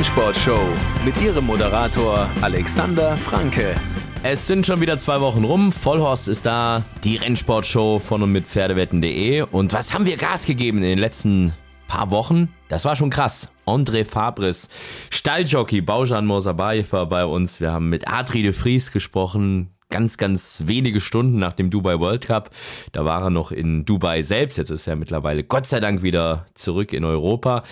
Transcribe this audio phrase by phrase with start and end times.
[0.00, 0.58] Rennsportshow
[1.04, 3.74] mit ihrem Moderator Alexander Franke.
[4.22, 5.72] Es sind schon wieder zwei Wochen rum.
[5.72, 9.42] Vollhorst ist da, die Rennsportshow von und mit Pferdewetten.de.
[9.42, 11.52] Und was haben wir Gas gegeben in den letzten
[11.86, 12.48] paar Wochen?
[12.68, 13.50] Das war schon krass.
[13.66, 14.70] André Fabris,
[15.10, 17.60] Stalljockey, Baujan Mosabayev war bei uns.
[17.60, 22.26] Wir haben mit Adri de Vries gesprochen, ganz, ganz wenige Stunden nach dem Dubai World
[22.26, 22.50] Cup.
[22.92, 24.56] Da war er noch in Dubai selbst.
[24.56, 27.64] Jetzt ist er mittlerweile Gott sei Dank wieder zurück in Europa.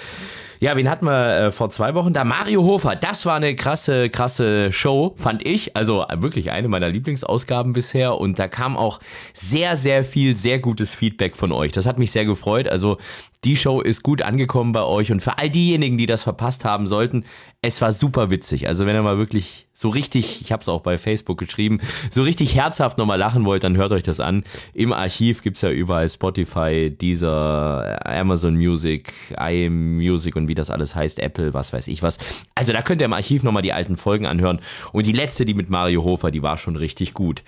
[0.60, 2.12] Ja, wen hatten wir äh, vor zwei Wochen?
[2.12, 2.96] Da Mario Hofer.
[2.96, 5.76] Das war eine krasse, krasse Show, fand ich.
[5.76, 8.18] Also wirklich eine meiner Lieblingsausgaben bisher.
[8.18, 8.98] Und da kam auch
[9.32, 11.70] sehr, sehr viel, sehr gutes Feedback von euch.
[11.70, 12.66] Das hat mich sehr gefreut.
[12.66, 12.98] Also
[13.44, 15.12] die Show ist gut angekommen bei euch.
[15.12, 17.24] Und für all diejenigen, die das verpasst haben sollten,
[17.62, 18.66] es war super witzig.
[18.66, 21.80] Also wenn ihr mal wirklich so richtig, ich habe es auch bei Facebook geschrieben,
[22.11, 24.44] so richtig herzhaft nochmal lachen wollt, dann hört euch das an.
[24.74, 30.94] Im Archiv gibt es ja überall Spotify, dieser Amazon Music, iMusic und wie das alles
[30.94, 32.18] heißt, Apple, was weiß ich was.
[32.54, 34.60] Also da könnt ihr im Archiv nochmal die alten Folgen anhören.
[34.92, 37.42] Und die letzte, die mit Mario Hofer, die war schon richtig gut.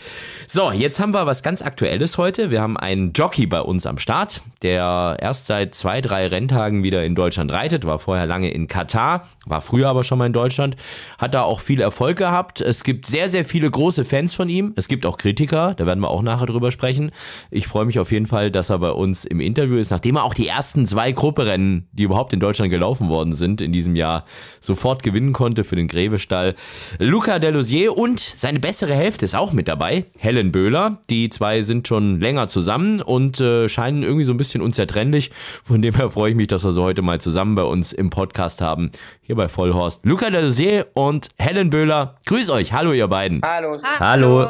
[0.46, 2.50] So, jetzt haben wir was ganz Aktuelles heute.
[2.50, 7.04] Wir haben einen Jockey bei uns am Start, der erst seit zwei, drei Renntagen wieder
[7.04, 10.76] in Deutschland reitet, war vorher lange in Katar, war früher aber schon mal in Deutschland,
[11.18, 12.60] hat da auch viel Erfolg gehabt.
[12.60, 14.72] Es gibt sehr, sehr viele große Fans von ihm.
[14.76, 17.10] Es gibt auch Kritiker, da werden wir auch nachher drüber sprechen.
[17.50, 20.24] Ich freue mich auf jeden Fall, dass er bei uns im Interview ist, nachdem er
[20.24, 24.24] auch die ersten zwei Grupperennen, die überhaupt in Deutschland gelaufen worden sind, in diesem Jahr
[24.60, 26.54] sofort gewinnen konnte für den Grevestall.
[26.98, 30.98] Luca Delosier und seine bessere Hälfte ist auch mit dabei, Helen Böhler.
[31.10, 35.30] Die zwei sind schon länger zusammen und äh, scheinen irgendwie so ein bisschen unzertrennlich.
[35.64, 38.10] Von dem her freue ich mich, dass wir sie heute mal zusammen bei uns im
[38.10, 38.90] Podcast haben,
[39.22, 40.05] hier bei Vollhorst.
[40.05, 42.74] Luca Delosier und Helen Böhler, grüß euch.
[42.74, 43.41] Hallo, ihr beiden.
[43.42, 43.78] Hallo.
[43.82, 44.42] Hallo.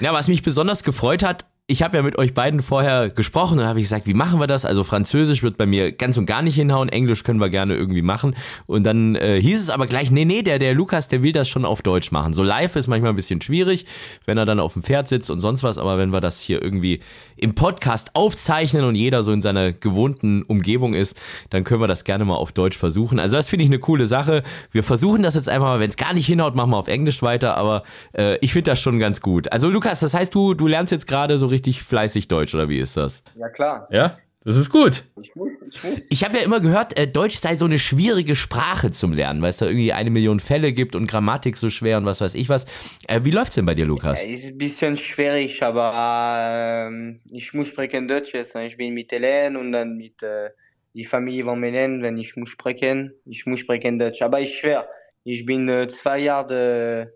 [0.00, 3.64] Ja, was mich besonders gefreut hat, ich habe ja mit euch beiden vorher gesprochen und
[3.64, 4.66] habe gesagt, wie machen wir das?
[4.66, 8.02] Also Französisch wird bei mir ganz und gar nicht hinhauen, Englisch können wir gerne irgendwie
[8.02, 8.36] machen.
[8.66, 11.48] Und dann äh, hieß es aber gleich, nee, nee, der, der Lukas, der will das
[11.48, 12.34] schon auf Deutsch machen.
[12.34, 13.86] So live ist manchmal ein bisschen schwierig,
[14.26, 16.60] wenn er dann auf dem Pferd sitzt und sonst was, aber wenn wir das hier
[16.60, 17.00] irgendwie
[17.36, 22.04] im Podcast aufzeichnen und jeder so in seiner gewohnten Umgebung ist, dann können wir das
[22.04, 23.18] gerne mal auf Deutsch versuchen.
[23.18, 24.42] Also das finde ich eine coole Sache.
[24.70, 27.22] Wir versuchen das jetzt einfach mal, wenn es gar nicht hinhaut, machen wir auf Englisch
[27.22, 29.50] weiter, aber äh, ich finde das schon ganz gut.
[29.50, 32.78] Also Lukas, das heißt, du, du lernst jetzt gerade so richtig fleißig Deutsch, oder wie
[32.78, 33.22] ist das?
[33.36, 33.88] Ja, klar.
[33.90, 34.18] Ja?
[34.44, 35.04] Das ist gut.
[35.22, 36.00] Ich muss, ich muss.
[36.10, 39.48] Ich habe ja immer gehört, äh, Deutsch sei so eine schwierige Sprache zum Lernen, weil
[39.48, 42.50] es da irgendwie eine Million Fälle gibt und Grammatik so schwer und was weiß ich
[42.50, 42.66] was.
[43.08, 44.22] Äh, wie läuft's denn bei dir, Lukas?
[44.22, 48.54] Ja, ist ein bisschen schwierig, aber ähm, ich muss sprechen Deutsch jetzt.
[48.54, 50.50] Ich bin mit Helen und dann mit äh,
[50.92, 53.14] die Familie von Helen, wenn ich muss sprechen.
[53.24, 54.20] Ich muss sprechen Deutsch.
[54.20, 54.86] Aber ist schwer.
[55.24, 57.06] Ich bin äh, zwei Jahre äh,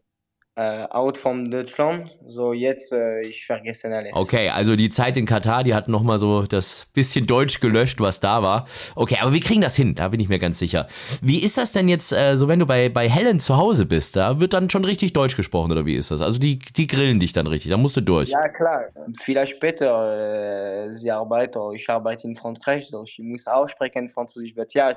[0.59, 4.13] out von Deutschland, so jetzt äh, ich vergesse alles.
[4.13, 8.19] Okay, also die Zeit in Katar, die hat nochmal so das bisschen Deutsch gelöscht, was
[8.19, 8.67] da war.
[8.97, 10.89] Okay, aber wir kriegen das hin, da bin ich mir ganz sicher.
[11.23, 14.17] Wie ist das denn jetzt, äh, so wenn du bei, bei Helen zu Hause bist,
[14.17, 16.21] da wird dann schon richtig Deutsch gesprochen oder wie ist das?
[16.21, 18.31] Also die, die grillen dich dann richtig, da musst du durch.
[18.31, 18.87] Ja, klar.
[19.23, 24.57] Vielleicht später, äh, sie arbeitet, ich arbeite in Frankreich, so ich muss auch sprechen Französisch.
[24.57, 24.93] Wird ja,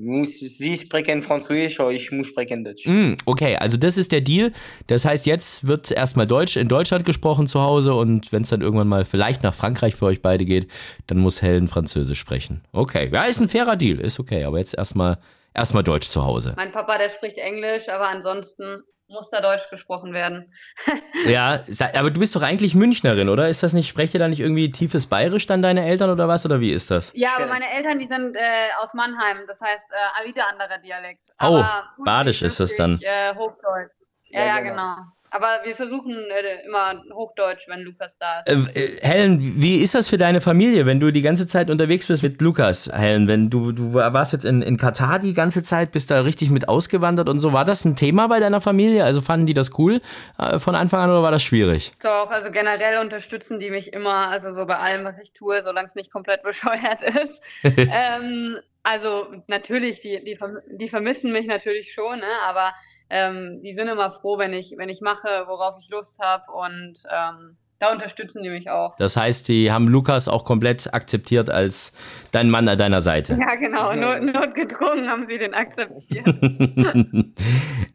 [0.00, 2.86] muss sie sprechen Französisch oder ich muss sprechen Deutsch.
[2.86, 4.52] Mm, okay, also das ist der Deal.
[4.86, 8.62] Das heißt, jetzt wird erstmal Deutsch in Deutschland gesprochen zu Hause und wenn es dann
[8.62, 10.68] irgendwann mal vielleicht nach Frankreich für euch beide geht,
[11.06, 12.62] dann muss Helen Französisch sprechen.
[12.72, 15.18] Okay, ja, ist ein fairer Deal, ist okay, aber jetzt erstmal
[15.54, 16.54] erstmal Deutsch zu Hause.
[16.56, 20.52] Mein Papa, der spricht Englisch, aber ansonsten muss da Deutsch gesprochen werden.
[21.26, 21.60] Ja,
[21.94, 23.48] aber du bist doch eigentlich Münchnerin, oder?
[23.50, 26.46] Ist das nicht, sprecht ihr da nicht irgendwie tiefes Bayerisch dann deine Eltern oder was?
[26.46, 27.12] Oder wie ist das?
[27.14, 28.40] ja, aber meine Eltern, die sind äh,
[28.80, 29.82] aus Mannheim, das heißt
[30.24, 31.28] äh, wieder anderer Dialekt.
[31.40, 32.98] Oh, Aber Badisch ist das dann.
[33.02, 33.92] Äh, Hochdeutsch.
[34.30, 34.70] Ja, Ja, ja, genau.
[34.70, 34.96] genau.
[35.30, 38.76] Aber wir versuchen äh, immer Hochdeutsch, wenn Lukas da ist.
[38.76, 42.08] Äh, äh, Helen, wie ist das für deine Familie, wenn du die ganze Zeit unterwegs
[42.08, 43.28] bist mit Lukas, Helen?
[43.28, 46.68] Wenn du, du warst jetzt in, in Katar die ganze Zeit, bist da richtig mit
[46.68, 47.52] ausgewandert und so.
[47.52, 49.04] War das ein Thema bei deiner Familie?
[49.04, 50.00] Also fanden die das cool
[50.38, 51.92] äh, von Anfang an oder war das schwierig?
[52.02, 55.88] Doch, also generell unterstützen die mich immer, also so bei allem, was ich tue, solange
[55.88, 57.40] es nicht komplett bescheuert ist.
[57.62, 60.38] ähm, also natürlich, die, die,
[60.72, 62.26] die vermissen mich natürlich schon, ne?
[62.46, 62.72] aber
[63.10, 67.02] ähm, die sind immer froh, wenn ich, wenn ich mache, worauf ich Lust habe und
[67.10, 68.94] ähm, da unterstützen die mich auch.
[68.96, 71.92] Das heißt, die haben Lukas auch komplett akzeptiert als
[72.30, 73.38] dein Mann an deiner Seite.
[73.40, 76.26] Ja, genau, not, notgedrungen haben sie den akzeptiert.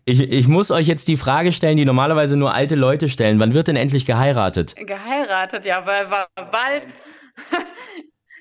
[0.06, 3.40] ich, ich muss euch jetzt die Frage stellen, die normalerweise nur alte Leute stellen.
[3.40, 4.76] Wann wird denn endlich geheiratet?
[4.76, 6.88] Geheiratet, ja, weil war bald.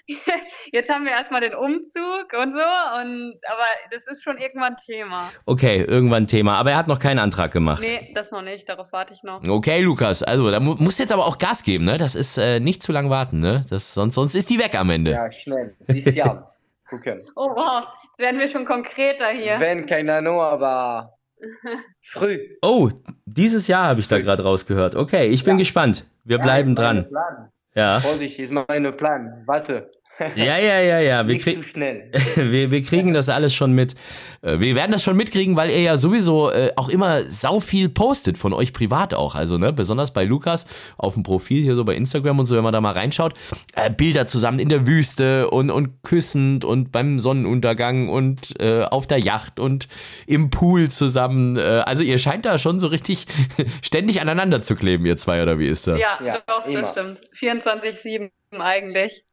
[0.72, 5.30] Jetzt haben wir erstmal den Umzug und so, und aber das ist schon irgendwann Thema.
[5.46, 6.56] Okay, irgendwann Thema.
[6.58, 7.82] Aber er hat noch keinen Antrag gemacht.
[7.82, 9.42] Nee, das noch nicht, darauf warte ich noch.
[9.46, 11.96] Okay, Lukas, also da mu musst jetzt aber auch Gas geben, ne?
[11.96, 13.64] Das ist äh, nicht zu lang warten, ne?
[13.70, 15.12] Das, sonst, sonst ist die weg am Ende.
[15.12, 15.74] Ja, schnell.
[15.88, 16.54] Dieses Jahr.
[16.90, 17.22] gucken.
[17.34, 19.58] Oh wow, jetzt werden wir schon konkreter hier.
[19.58, 21.14] Wenn, keine Ahnung, aber
[22.02, 22.38] früh.
[22.62, 22.90] Oh,
[23.24, 24.94] dieses Jahr habe ich da gerade rausgehört.
[24.96, 25.58] Okay, ich bin Ja.
[25.58, 26.04] gespannt.
[26.24, 27.08] Wir Ja, bleiben dran.
[27.08, 27.50] Plan.
[27.74, 27.98] Ja.
[28.00, 29.42] Vorsicht, ist mein Plan.
[29.46, 29.90] Warte.
[30.36, 31.26] Ja, ja, ja, ja.
[31.26, 32.10] Wir, Nicht zu krieg, schnell.
[32.36, 33.94] wir, wir kriegen das alles schon mit.
[34.42, 37.88] Äh, Wir werden das schon mitkriegen, weil ihr ja sowieso äh, auch immer sau viel
[37.88, 39.34] postet, von euch privat auch.
[39.34, 40.66] Also, ne, besonders bei Lukas
[40.98, 43.34] auf dem Profil hier so bei Instagram und so, wenn man da mal reinschaut.
[43.74, 49.06] Äh, Bilder zusammen in der Wüste und, und küssend und beim Sonnenuntergang und äh, auf
[49.06, 49.88] der Yacht und
[50.26, 51.56] im Pool zusammen.
[51.56, 53.26] Äh, also, ihr scheint da schon so richtig
[53.82, 55.98] ständig aneinander zu kleben, ihr zwei, oder wie ist das?
[55.98, 56.82] Ja, Ja, doch, immer.
[56.82, 57.18] das stimmt.
[57.40, 58.30] 24-7
[58.60, 59.24] eigentlich.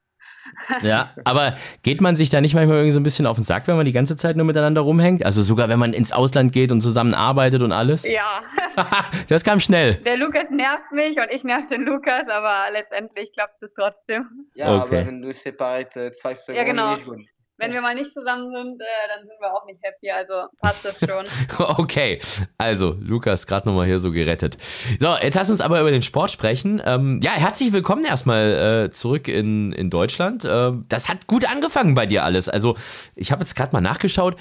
[0.81, 3.67] Ja, aber geht man sich da nicht manchmal irgendwie so ein bisschen auf den Sack,
[3.67, 5.25] wenn man die ganze Zeit nur miteinander rumhängt?
[5.25, 8.05] Also sogar wenn man ins Ausland geht und zusammen arbeitet und alles?
[8.05, 8.41] Ja,
[9.29, 9.95] das kam schnell.
[9.95, 14.25] der Lukas nervt mich und ich nerv den Lukas, aber letztendlich klappt es trotzdem.
[14.55, 14.97] Ja, Okay.
[14.99, 16.91] aber wenn du separat äh, zwei Sekunden genau.
[16.95, 17.19] nicht gut.
[17.61, 18.85] Wenn wir mal nicht zusammen sind, äh,
[19.15, 21.25] dann sind wir auch nicht happy, also passt das schon.
[21.77, 22.19] Okay,
[22.57, 24.57] also Lukas gerade nochmal hier so gerettet.
[24.99, 26.81] So, jetzt lass uns aber über den Sport sprechen.
[26.83, 30.43] Ähm, ja, herzlich willkommen erstmal äh, zurück in, in Deutschland.
[30.43, 32.49] Äh, das hat gut angefangen bei dir alles.
[32.49, 32.75] Also
[33.15, 34.37] ich habe jetzt gerade mal nachgeschaut.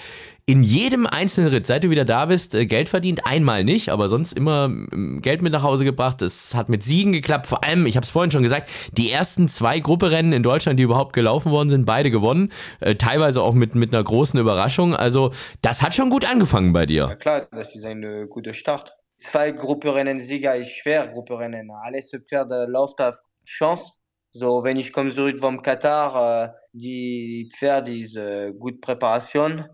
[0.46, 3.26] In jedem einzelnen Ritt, seit du wieder da bist, äh, Geld verdient.
[3.26, 6.22] Einmal nicht, aber sonst immer ähm, Geld mit nach Hause gebracht.
[6.22, 7.46] Es hat mit Siegen geklappt.
[7.46, 10.84] Vor allem, ich habe es vorhin schon gesagt, die ersten zwei Grupperennen in Deutschland, die
[10.84, 12.52] überhaupt gelaufen worden sind, beide gewonnen.
[12.80, 14.94] Äh, teilweise auch mit, mit einer großen Überraschung.
[14.94, 15.32] Also
[15.62, 17.08] das hat schon gut angefangen bei dir.
[17.08, 18.96] Ja klar, das ist ein äh, guter Start.
[19.18, 21.70] Zwei Grupperennen-Sieger ist schwer, Grupperennen.
[21.70, 23.84] Alles Pferd äh, läuft auf Chance.
[24.32, 29.64] So, wenn ich komme zurück vom Katar, äh, die Pferd ist äh, gut Präparation.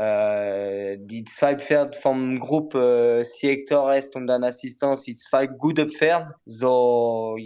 [0.00, 5.90] Äh, die zwei Pferde vom Gruppe äh, Sector Est und dann Assistance sind zwei gute
[5.90, 6.34] Pferde.
[6.46, 7.36] So,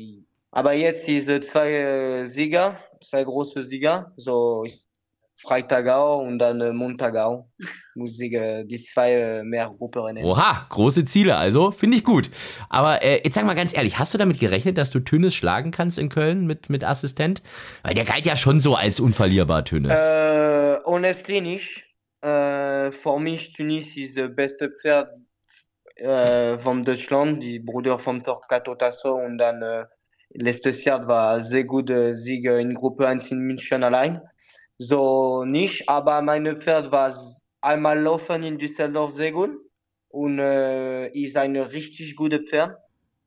[0.53, 2.79] aber jetzt ist äh, zwei äh, Sieger,
[3.11, 4.13] zwei große Sieger.
[4.17, 4.65] So,
[5.37, 7.51] Freitagau und dann Montagau.
[7.97, 10.25] Muss ich äh, die zwei äh, mehr Grupperennen.
[10.25, 12.31] Oha, große Ziele also, finde ich gut.
[12.69, 15.73] Aber äh, jetzt sag mal ganz ehrlich, hast du damit gerechnet, dass du Tünnes schlagen
[15.73, 17.43] kannst in Köln mit, mit Assistent?
[17.83, 19.99] Weil der galt ja schon so als unverlierbar, Tünnes.
[19.99, 21.85] Äh, honestly nicht.
[22.25, 25.11] Äh, für mich Tunis ist das beste Pferd
[25.97, 29.85] äh, von Deutschland, die Bruder von Torquato Tasso und dann äh,
[30.31, 34.23] letztes Jahr war sehr guter Sieg in Gruppe 1 in München allein.
[34.79, 37.15] So nicht, aber meine Pferd war
[37.61, 39.51] einmal laufen in Düsseldorf sehr gut
[40.09, 42.79] und ist ein richtig gutes Pferd.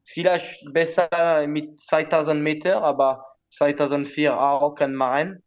[0.05, 5.33] Vielleicht besser mit 2000 Meter, aber 2004 auch Marin.
[5.33, 5.46] Äh,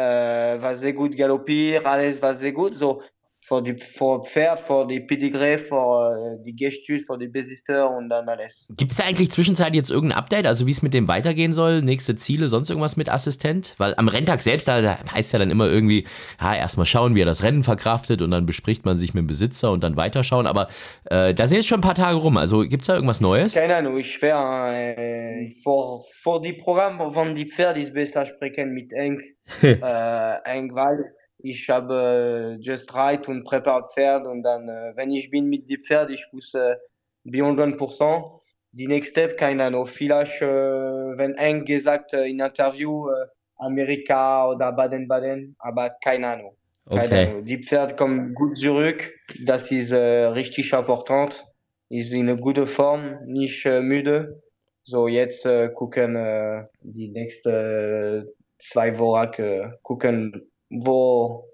[0.00, 2.74] war sehr gut galoppiert, alles war sehr gut.
[2.74, 3.02] So,
[3.48, 8.10] für die für Pferd, für die Pedigree, für äh, die Gestus, für die Besister und
[8.10, 8.68] dann alles.
[8.76, 11.80] Gibt es da eigentlich zwischenzeitlich jetzt irgendein Update, also wie es mit dem weitergehen soll?
[11.80, 13.74] Nächste Ziele, sonst irgendwas mit Assistent?
[13.78, 16.04] Weil am Renntag selbst, da, da heißt ja dann immer irgendwie,
[16.40, 19.26] ja, erstmal schauen, wie er das Rennen verkraftet und dann bespricht man sich mit dem
[19.26, 20.46] Besitzer und dann weiterschauen.
[20.46, 20.68] Aber
[21.06, 22.36] äh, da sind jetzt schon ein paar Tage rum.
[22.36, 23.54] Also gibt es da irgendwas Neues?
[23.54, 24.72] Keine Ahnung, ich schwer.
[24.74, 29.22] Äh, für, für die Programme von die Pferd ist besser sprechen mit Eng.
[29.62, 35.12] äh, Eng, weil ich habe äh, just right und präpariert Pferd und dann, äh, wenn
[35.12, 36.76] ich bin mit dem Pferd, ich muss äh,
[37.24, 38.40] beyond 100%.
[38.72, 43.26] Die nächste Step, keine Ahnung, vielleicht, äh, wenn Eng gesagt äh, in Interview, äh,
[43.56, 46.56] Amerika oder Baden-Baden, aber keine Ahnung.
[46.88, 47.26] Keine Okay.
[47.28, 47.44] Ahnung.
[47.44, 49.10] Die Pferd kommen gut zurück,
[49.44, 51.44] das ist äh, richtig important.
[51.90, 54.42] Ist in einer guten Form, nicht äh, müde.
[54.84, 58.28] So, jetzt äh, gucken äh, die nächsten
[58.58, 61.44] zwei Wochen, äh, gucken, wo,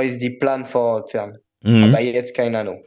[0.00, 1.38] ist die Plan für Pferd.
[1.64, 1.84] Mhm.
[1.84, 2.82] Aber jetzt keine Ahnung.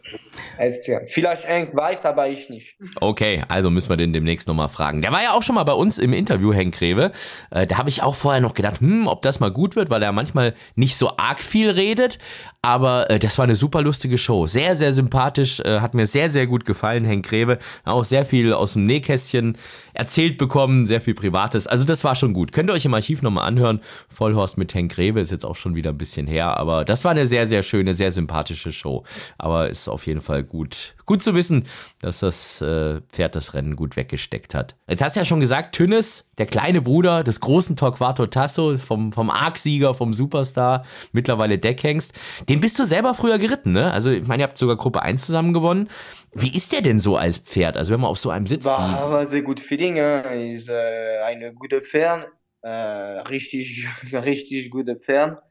[1.07, 2.75] Vielleicht Eng weiß, aber ich nicht.
[2.99, 5.01] Okay, also müssen wir den demnächst nochmal fragen.
[5.01, 7.11] Der war ja auch schon mal bei uns im Interview, Henk Greve.
[7.51, 10.03] Äh, da habe ich auch vorher noch gedacht, hm, ob das mal gut wird, weil
[10.03, 12.19] er manchmal nicht so arg viel redet.
[12.65, 14.47] Aber äh, das war eine super lustige Show.
[14.47, 15.59] Sehr, sehr sympathisch.
[15.59, 17.59] Äh, hat mir sehr, sehr gut gefallen, Henk Greve.
[17.83, 19.55] Auch sehr viel aus dem Nähkästchen
[19.93, 21.67] erzählt bekommen, sehr viel Privates.
[21.67, 22.53] Also das war schon gut.
[22.53, 23.81] Könnt ihr euch im Archiv nochmal anhören.
[24.09, 26.57] Vollhorst mit Henk Greve ist jetzt auch schon wieder ein bisschen her.
[26.57, 29.03] Aber das war eine sehr, sehr schöne, sehr sympathische Show.
[29.37, 31.65] Aber ist auf jeden Fall gut, gut zu wissen,
[32.01, 34.75] dass das äh, Pferd das Rennen gut weggesteckt hat.
[34.87, 39.11] Jetzt hast du ja schon gesagt, Tünnes, der kleine Bruder des großen Torquato Tasso, vom,
[39.11, 42.13] vom Arc-Sieger, vom Superstar, mittlerweile Deckhengst.
[42.49, 43.91] Den bist du selber früher geritten, ne?
[43.91, 45.89] Also, ich meine, ihr habt sogar Gruppe 1 zusammen gewonnen.
[46.33, 47.77] Wie ist der denn so als Pferd?
[47.77, 48.65] Also, wenn man auf so einem sitzt.
[48.65, 52.27] War, war sehr gut Feeling, äh, ist äh, eine gute Pferd,
[52.61, 55.41] äh, richtig, richtig gute Pferd.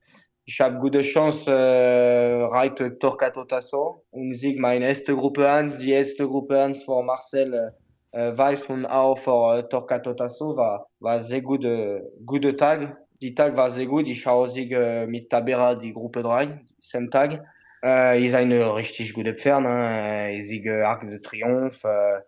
[0.46, 5.92] Ich habe gute Chance, äh, reite Torquato Tasso und sieg meine erste Gruppe 1, die
[5.92, 7.72] erste Gruppe 1 von Marcel
[8.12, 8.32] äh,
[8.68, 12.12] und auch äh, Torquato Tasso war, war sehr gute,
[12.58, 12.98] Tag.
[13.22, 14.06] die Tag war sehr gut.
[14.06, 17.42] Ich habe Sieg äh, mit Tabera, die Gruppe 3, diesen Tag.
[17.82, 20.36] Äh, ist eine richtig gute Pferd, ne?
[20.36, 22.24] Ich siege Arc de Triomphe.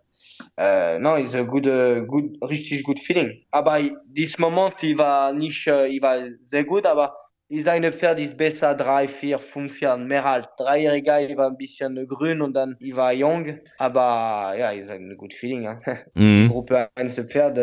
[0.55, 1.47] Äh, äh, no, ist ein
[2.43, 3.43] richtig gut Feeling.
[3.51, 7.15] Aber dieses Moment, ich war nicht, ich war
[7.49, 11.57] ist eine Pferd, ist besser drei, vier, fünf Jahre, mehr als dreijähriger, ich war ein
[11.57, 15.63] bisschen grün und dann, ich war jung, aber ja, ist ein gutes Feeling.
[15.63, 15.79] Ja.
[16.13, 16.49] Mhm.
[16.49, 17.57] Gruppe 1 Pferd,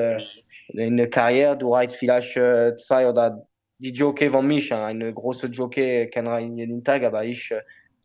[0.68, 3.46] in der Karriere, du reitest vielleicht äh, zwei oder
[3.78, 7.60] die Jockey von mich, eine große Jockey kann reiten jeden Tag, aber ich, äh,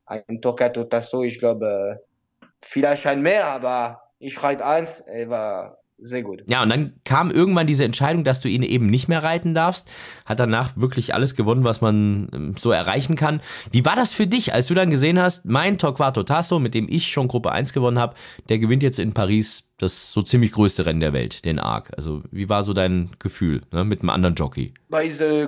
[0.05, 2.00] ein Torquato Tasso, ich glaube,
[2.41, 6.43] äh, vielleicht ein mehr, aber ich reite eins, er war sehr gut.
[6.47, 9.91] Ja, und dann kam irgendwann diese Entscheidung, dass du ihn eben nicht mehr reiten darfst.
[10.25, 13.41] Hat danach wirklich alles gewonnen, was man ähm, so erreichen kann.
[13.71, 16.87] Wie war das für dich, als du dann gesehen hast, mein Torquato Tasso, mit dem
[16.89, 18.15] ich schon Gruppe 1 gewonnen habe,
[18.47, 21.91] der gewinnt jetzt in Paris das so ziemlich größte Rennen der Welt, den ARC.
[21.95, 24.73] Also wie war so dein Gefühl ne, mit einem anderen Jockey?
[24.89, 25.47] War ist äh,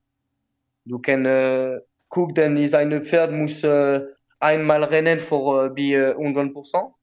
[0.85, 4.05] du kannst äh, gucken, denn seine Pferd muss äh,
[4.39, 6.93] einmal rennen für äh, bei äh, 100%.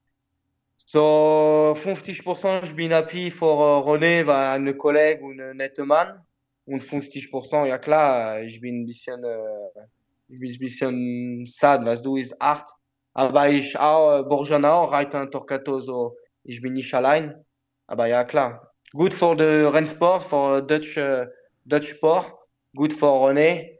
[0.86, 6.20] So 50% ich bin happy für äh, René, war ein Kollege und ein netter Mann.
[6.66, 9.86] Und 50%, ja klar, ich bin ein bisschen, äh,
[10.28, 12.70] ich bin ein bisschen sad, weißt du, ist hart.
[13.14, 17.44] Aber ich auch, Borjana auch reite ein Torquato, so ich bin nicht allein.
[17.86, 18.72] Aber ja, klar.
[18.92, 21.26] Gut für den Rennsport, für Dutch, äh,
[21.64, 22.32] Dutch Sport,
[22.74, 23.73] gut für René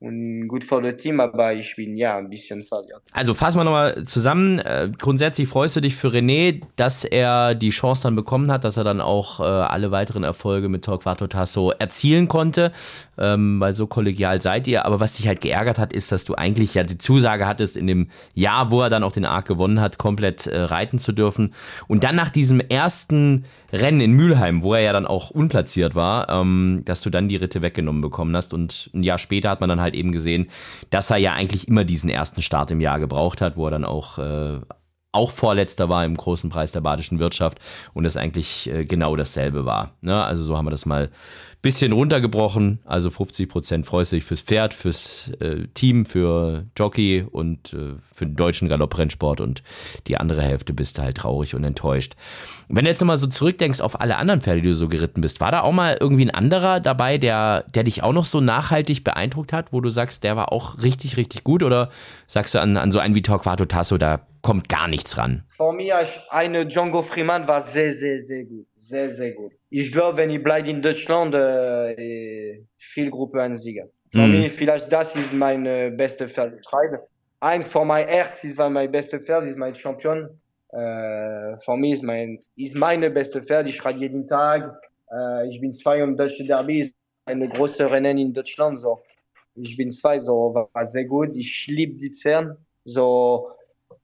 [0.00, 2.60] und gut für das Team, aber ich bin ja ein bisschen.
[2.60, 2.78] Ja.
[3.12, 4.60] Also fassen wir nochmal zusammen.
[4.60, 8.76] Äh, grundsätzlich freust du dich für René, dass er die Chance dann bekommen hat, dass
[8.76, 12.70] er dann auch äh, alle weiteren Erfolge mit Torquato Tasso erzielen konnte,
[13.18, 14.86] ähm, weil so kollegial seid ihr.
[14.86, 17.88] Aber was dich halt geärgert hat, ist, dass du eigentlich ja die Zusage hattest, in
[17.88, 21.54] dem Jahr, wo er dann auch den Arc gewonnen hat, komplett äh, reiten zu dürfen.
[21.88, 26.28] Und dann nach diesem ersten Rennen in Mülheim, wo er ja dann auch unplatziert war,
[26.28, 28.54] ähm, dass du dann die Ritte weggenommen bekommen hast.
[28.54, 30.48] Und ein Jahr später hat man dann halt eben gesehen,
[30.90, 33.84] dass er ja eigentlich immer diesen ersten Start im Jahr gebraucht hat, wo er dann
[33.84, 34.60] auch äh,
[35.12, 37.58] auch Vorletzter war im großen Preis der badischen Wirtschaft
[37.94, 39.92] und es eigentlich äh, genau dasselbe war.
[40.00, 40.22] Ne?
[40.22, 41.10] Also so haben wir das mal
[41.60, 42.80] bisschen runtergebrochen.
[42.84, 47.94] Also 50 Prozent freust du dich fürs Pferd, fürs äh, Team, für Jockey und äh,
[48.14, 49.62] für den deutschen Galopprennsport und
[50.06, 52.14] die andere Hälfte bist du halt traurig und enttäuscht.
[52.68, 55.40] Wenn du jetzt nochmal so zurückdenkst auf alle anderen Pferde, die du so geritten bist,
[55.40, 59.02] war da auch mal irgendwie ein anderer dabei, der, der dich auch noch so nachhaltig
[59.02, 61.62] beeindruckt hat, wo du sagst, der war auch richtig, richtig gut?
[61.62, 61.90] Oder
[62.26, 65.44] sagst du an, an so einen wie Torquato Tasso, da kommt gar nichts ran?
[65.56, 65.92] Für mich
[66.30, 68.66] eine Django Freeman war sehr, sehr, sehr gut.
[68.76, 69.52] Sehr, sehr gut.
[69.70, 73.84] Ich glaube, wenn ich bleibe in Deutschland, äh, viel Gruppe 1 Sieger.
[74.10, 74.30] Für mm.
[74.30, 76.54] mich, vielleicht das ist mein äh, beste Pferd.
[77.40, 80.30] Eins von mein Herz ist mein beste Pferd, ist mein Champion.
[80.72, 83.68] Äh, für mich ist mein, ist meine beste Pferd.
[83.68, 84.74] Ich reite jeden Tag.
[85.12, 86.94] Äh, ich bin zwei im Deutsche Derby, ist
[87.26, 88.78] eine große Rennen in Deutschland.
[88.78, 89.02] So.
[89.54, 91.36] Ich bin zwei, so war sehr gut.
[91.36, 92.56] Ich liebe sie Pferd.
[92.84, 93.50] So,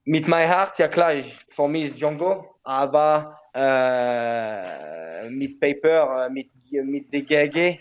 [0.05, 6.31] mit meinem Herz, ja klar, ich, für mich ist Django, aber äh, mit Paper, äh,
[6.31, 7.79] mit, mit DGG,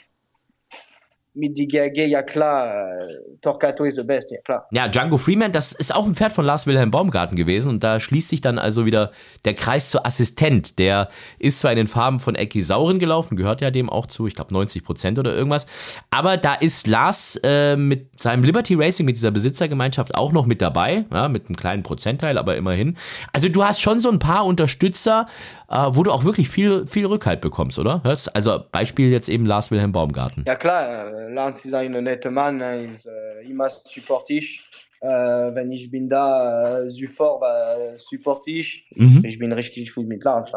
[1.36, 4.68] mit DGG, ja klar, äh, Torquato ist der Beste, ja klar.
[4.72, 8.00] Ja, Django Freeman, das ist auch ein Pferd von Lars Wilhelm Baumgarten gewesen und da
[8.00, 9.12] schließt sich dann also wieder
[9.44, 10.78] der Kreis zur Assistent.
[10.78, 11.10] Der
[11.40, 14.36] ist zwar in den Farben von Eki Sauren gelaufen, gehört ja dem auch zu, ich
[14.36, 15.66] glaube 90 Prozent oder irgendwas,
[16.12, 20.62] aber da ist Lars äh, mit seinem Liberty Racing, mit dieser Besitzergemeinschaft auch noch mit
[20.62, 22.98] dabei, ja, mit einem kleinen Prozentteil, aber immerhin.
[23.32, 25.28] Also du hast schon so ein paar Unterstützer,
[25.74, 28.02] äh, wo du auch wirklich viel, viel Rückhalt bekommst, oder?
[28.34, 30.44] Also Beispiel jetzt eben Lars Wilhelm Baumgarten.
[30.48, 34.64] Ja klar, äh, Lars ist ein netter Mann, ist äh, immer supportig.
[35.02, 38.86] Äh, wenn ich bin da, äh, Support war supportig.
[38.96, 39.24] Mhm.
[39.26, 40.52] Ich bin richtig gut mit Lars.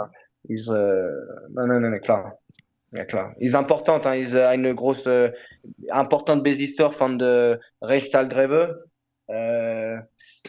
[0.44, 0.72] Ist, äh,
[1.48, 2.38] nein, nein, nein, klar.
[2.92, 3.34] Ja klar.
[3.38, 4.20] Ist important, hein.
[4.20, 5.34] ist eine große,
[5.92, 8.84] important Besitzer von der Rennstallgreve.
[9.26, 10.02] Äh,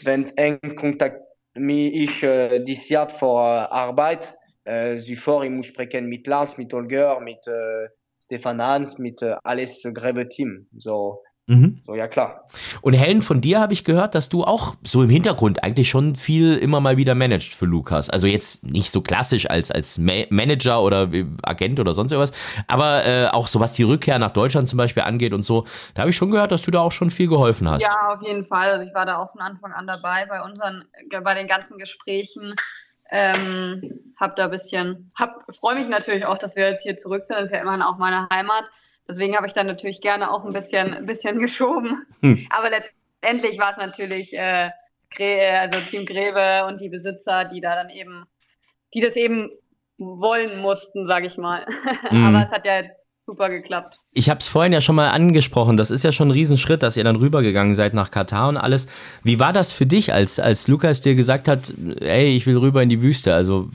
[0.04, 1.22] wenn eng Kontakt
[1.56, 6.74] mit ich äh, dieses Jahr für Arbeit, äh, zuvor, ich muss sprechen mit Lance, mit
[6.74, 7.88] Holger, mit äh,
[8.24, 10.68] Stefan Hans, mit äh, alles Gräbe-Team.
[10.78, 11.82] So, Mhm.
[11.86, 12.46] so, ja klar.
[12.82, 16.18] Und Helen, von dir habe ich gehört, dass du auch so im Hintergrund eigentlich schon
[16.18, 18.10] viel immer mal wieder managst für Lukas.
[18.10, 21.10] Also jetzt nicht so klassisch als, als Ma Manager oder
[21.44, 25.04] Agent oder sonst irgendwas, aber äh, auch so was die Rückkehr nach Deutschland zum Beispiel
[25.04, 27.70] angeht und so, da habe ich schon gehört, dass du da auch schon viel geholfen
[27.70, 27.84] hast.
[27.84, 28.70] Ja, auf jeden Fall.
[28.72, 30.84] Also ich war da auch von Anfang an dabei bei unseren,
[31.24, 32.56] bei den ganzen Gesprächen.
[33.12, 37.26] Ähm, hab da ein bisschen, hab, freue mich natürlich auch, dass wir jetzt hier zurück
[37.26, 37.38] sind.
[37.38, 38.66] Das ist ja immerhin auch meine Heimat.
[39.08, 42.06] Deswegen habe ich dann natürlich gerne auch ein bisschen, ein bisschen geschoben.
[42.22, 42.48] Hm.
[42.50, 44.72] Aber letztendlich war es natürlich äh,
[45.20, 48.26] also Team Greve und die Besitzer, die da dann eben,
[48.94, 49.52] die das eben
[49.98, 51.66] wollen mussten, sage ich mal.
[52.12, 52.26] Mhm.
[52.28, 52.84] Aber es hat ja
[53.27, 54.00] super geklappt.
[54.13, 55.75] Ich habe es vorhin ja schon mal angesprochen.
[55.75, 58.88] Das ist ja schon ein Riesenschritt, dass ihr dann rübergegangen seid nach Katar und alles.
[59.22, 62.81] Wie war das für dich, als, als Lukas dir gesagt hat, ey, ich will rüber
[62.81, 63.36] in die Wüste?
[63.36, 63.69] Also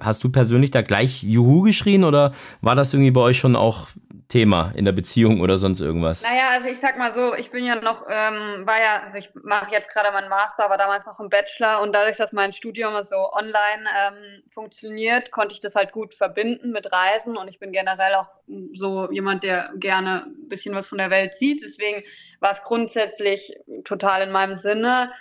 [0.00, 2.32] hast du persönlich da gleich Juhu geschrien oder
[2.62, 3.86] war das irgendwie bei euch schon auch
[4.30, 6.22] Thema in der Beziehung oder sonst irgendwas?
[6.22, 9.28] Naja, also ich sag mal so, ich bin ja noch, ähm, war ja, also ich
[9.34, 12.94] mache jetzt gerade meinen Master, war damals noch im Bachelor und dadurch, dass mein Studium
[13.10, 17.72] so online ähm, funktioniert, konnte ich das halt gut verbinden mit Reisen und ich bin
[17.72, 18.28] generell auch
[18.74, 21.62] so jemand, der gerne ein bisschen was von der Welt sieht.
[21.62, 22.04] Deswegen
[22.38, 23.52] war es grundsätzlich
[23.84, 25.12] total in meinem Sinne.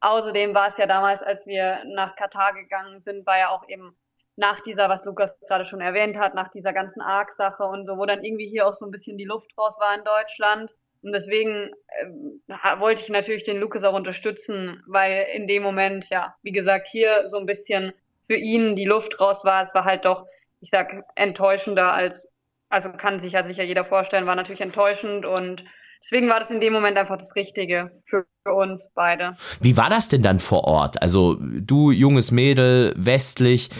[0.00, 3.96] Außerdem war es ja damals, als wir nach Katar gegangen sind, war ja auch eben
[4.38, 8.06] nach dieser, was Lukas gerade schon erwähnt hat, nach dieser ganzen Arc-Sache und so, wo
[8.06, 10.70] dann irgendwie hier auch so ein bisschen die Luft raus war in Deutschland.
[11.02, 16.36] Und deswegen äh, wollte ich natürlich den Lukas auch unterstützen, weil in dem Moment, ja,
[16.42, 17.92] wie gesagt, hier so ein bisschen
[18.26, 19.66] für ihn die Luft raus war.
[19.66, 20.24] Es war halt doch,
[20.60, 22.28] ich sag, enttäuschender als,
[22.68, 25.64] also kann sich ja sicher jeder vorstellen, war natürlich enttäuschend und
[26.04, 29.36] deswegen war das in dem Moment einfach das Richtige für, für uns beide.
[29.60, 31.02] Wie war das denn dann vor Ort?
[31.02, 33.70] Also du, junges Mädel, westlich,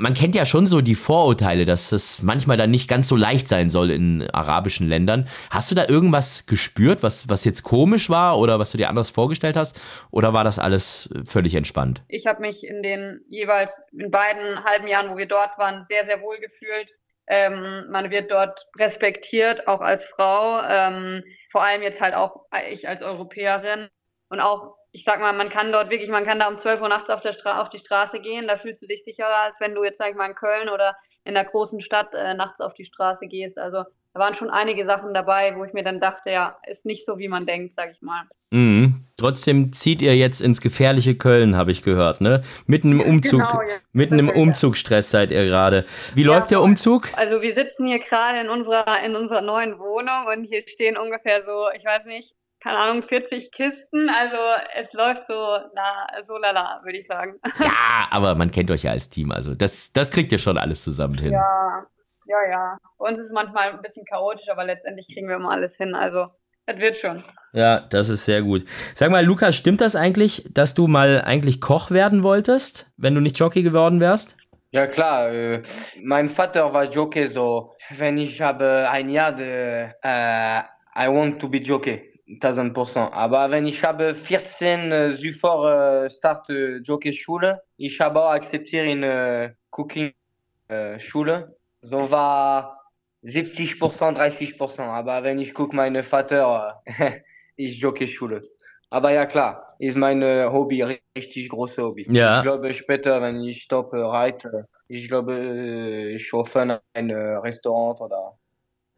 [0.00, 3.46] man kennt ja schon so die Vorurteile, dass es manchmal dann nicht ganz so leicht
[3.46, 5.28] sein soll in arabischen Ländern.
[5.50, 9.10] Hast du da irgendwas gespürt, was, was jetzt komisch war oder was du dir anders
[9.10, 9.78] vorgestellt hast?
[10.10, 12.02] Oder war das alles völlig entspannt?
[12.08, 16.06] Ich habe mich in den jeweils in beiden halben Jahren, wo wir dort waren, sehr,
[16.06, 16.88] sehr wohl gefühlt.
[17.26, 20.62] Ähm, man wird dort respektiert, auch als Frau.
[20.66, 23.88] Ähm, vor allem jetzt halt auch ich als Europäerin.
[24.30, 26.88] Und auch ich sag mal, man kann dort wirklich, man kann da um 12 Uhr
[26.88, 29.74] nachts auf, der Stra auf die Straße gehen, da fühlst du dich sicherer, als wenn
[29.74, 32.74] du jetzt, sag ich mal, in Köln oder in der großen Stadt äh, nachts auf
[32.74, 33.58] die Straße gehst.
[33.58, 37.06] Also da waren schon einige Sachen dabei, wo ich mir dann dachte, ja, ist nicht
[37.06, 38.22] so, wie man denkt, sag ich mal.
[38.50, 39.04] Mhm.
[39.16, 42.42] Trotzdem zieht ihr jetzt ins gefährliche Köln, habe ich gehört, ne?
[42.66, 43.76] Mitten im Umzug, genau, ja.
[43.92, 45.84] mitten im Umzugsstress seid ihr gerade.
[46.16, 47.10] Wie ja, läuft der Umzug?
[47.16, 51.44] Also wir sitzen hier gerade in unserer in unserer neuen Wohnung und hier stehen ungefähr
[51.44, 54.08] so, ich weiß nicht, keine Ahnung, 40 Kisten.
[54.08, 54.36] Also
[54.76, 57.34] es läuft so, na, so lala, würde ich sagen.
[57.58, 59.32] Ja, aber man kennt euch ja als Team.
[59.32, 61.32] Also das, das kriegt ihr schon alles zusammen hin.
[61.32, 61.86] Ja,
[62.26, 62.78] ja, ja.
[62.98, 65.94] Bei uns ist es manchmal ein bisschen chaotisch, aber letztendlich kriegen wir immer alles hin.
[65.94, 66.28] Also
[66.66, 67.24] das wird schon.
[67.52, 68.64] Ja, das ist sehr gut.
[68.94, 73.20] Sag mal, Lukas, stimmt das eigentlich, dass du mal eigentlich Koch werden wolltest, wenn du
[73.20, 74.36] nicht Jockey geworden wärst?
[74.72, 75.62] Ja klar, äh,
[76.00, 80.60] mein Vater war Jockey, so wenn ich habe ein Jahr, de, äh,
[80.96, 82.09] I want to be Jockey.
[82.34, 83.12] 1000 Prozent.
[83.12, 88.30] Aber wenn ich habe 14 äh, sofort äh, Start äh, Jockey Schule, ich habe auch
[88.30, 90.12] akzeptiert in äh, Cooking
[90.68, 91.56] äh, Schule.
[91.82, 92.80] So war
[93.22, 94.88] 70 Prozent, 30 Prozent.
[94.88, 97.20] Aber wenn ich gucke, meine Vater äh,
[97.56, 98.42] ist Jockey Schule.
[98.90, 102.06] Aber ja klar, ist mein äh, Hobby richtig großes Hobby.
[102.10, 102.38] Ja.
[102.38, 108.39] Ich glaube später, wenn ich stoppe reite, ich glaube, äh, ich öffne ein Restaurant oder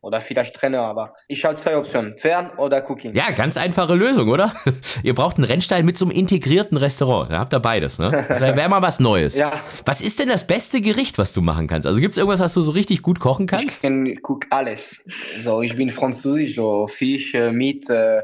[0.02, 3.14] oder vielleicht Trainer, aber ich habe zwei Optionen, Fern oder Cooking.
[3.14, 4.52] Ja, ganz einfache Lösung, oder?
[5.02, 7.30] Ihr braucht einen Rennstall mit so einem integrierten Restaurant.
[7.30, 8.26] Da habt ihr beides, ne?
[8.28, 9.36] Das wäre wär mal was Neues.
[9.36, 9.62] ja.
[9.86, 11.86] Was ist denn das beste Gericht, was du machen kannst?
[11.86, 13.82] Also gibt es irgendwas, was du so richtig gut kochen kannst?
[13.82, 15.02] Ich gucke alles.
[15.40, 18.22] So, ich bin französisch, so Fisch, äh, Meat, äh,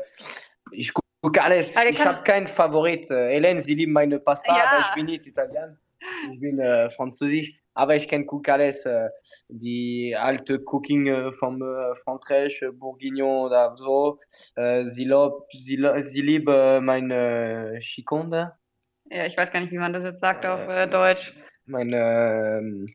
[0.72, 1.74] ich gucke alles.
[1.76, 3.08] Also ich habe keinen Favorit.
[3.08, 4.64] Äh, Hélène, sie liebt meine Pasta, ja.
[4.68, 5.78] aber ich bin nicht Italien.
[6.32, 7.54] Ich bin äh, französisch.
[7.78, 9.08] Aber ich kenne alles, äh,
[9.46, 14.18] die alte Cooking äh, vom äh, Frankreich, Bourguignon oder so.
[14.56, 18.52] sie, lob, sie, sie liebe meine Chiconde.
[19.10, 20.60] Ja, ich weiß gar nicht, wie man das jetzt sagt auf
[20.90, 21.32] Deutsch.
[21.66, 22.86] Meine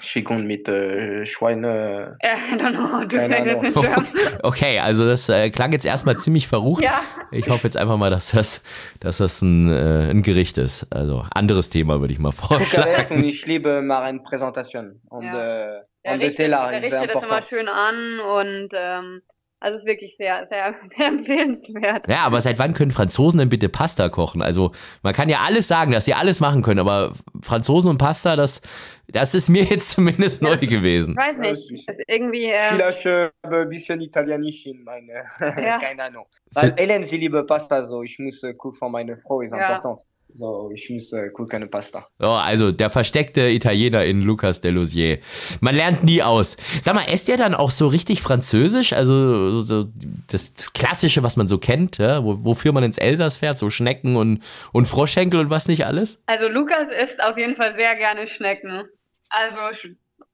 [0.00, 2.16] Schickung mit äh, Schweine.
[2.22, 3.04] I don't know.
[3.04, 6.82] Du sagst jetzt Okay, also das äh, klang jetzt erstmal ziemlich verrucht.
[6.82, 7.00] Ja.
[7.30, 8.62] Ich hoffe jetzt einfach mal, dass das,
[9.00, 10.86] dass das ein, äh, ein Gericht ist.
[10.90, 13.24] Also anderes Thema würde ich mal vorschlagen.
[13.24, 15.00] ich liebe Marienpräsentation.
[15.08, 15.78] Und, ja.
[15.78, 19.22] äh, der und der Teller der richtet das immer schön an und ähm,
[19.62, 22.08] Also es ist wirklich sehr, sehr, sehr empfehlenswert.
[22.08, 24.40] Ja, aber seit wann können Franzosen denn bitte Pasta kochen?
[24.40, 28.36] Also man kann ja alles sagen, dass sie alles machen können, aber Franzosen und Pasta,
[28.36, 28.62] das,
[29.12, 31.12] das ist mir jetzt zumindest neu gewesen.
[31.12, 31.88] Ich weiß nicht.
[31.88, 32.44] Das ist irgendwie.
[32.44, 35.24] Ähm, Vielleicht äh, ein bisschen italienisch in meine.
[35.40, 35.78] Ja.
[35.82, 36.26] Keine Ahnung.
[36.52, 39.76] Weil Hélène, sie liebe Pasta, so ich muss äh, gucken von meiner Frau, ist ja.
[39.76, 40.02] important.
[40.32, 42.06] So, ich muss äh, cool keine Pasta.
[42.20, 45.18] Oh, also der versteckte Italiener in Lucas Delosier.
[45.60, 46.56] Man lernt nie aus.
[46.82, 48.92] Sag mal, esst ihr dann auch so richtig Französisch?
[48.92, 49.88] Also so
[50.28, 52.24] das, das, Klassische, was man so kennt, ja?
[52.24, 54.42] Wo, wofür man ins Elsass fährt, so Schnecken und,
[54.72, 56.22] und Froschschenkel und was nicht alles?
[56.26, 58.84] Also Lukas isst auf jeden Fall sehr gerne Schnecken.
[59.30, 59.88] Also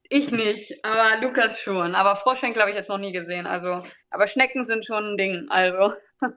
[0.09, 1.95] ich nicht, aber Lukas schon.
[1.95, 3.45] Aber Froschschenkel habe ich jetzt noch nie gesehen.
[3.45, 5.45] Also, aber Schnecken sind schon ein Ding.
[5.49, 5.93] Also.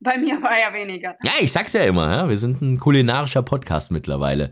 [0.00, 1.16] Bei mir war ja weniger.
[1.22, 2.28] Ja, ich sag's ja immer, ja?
[2.28, 4.50] wir sind ein kulinarischer Podcast mittlerweile.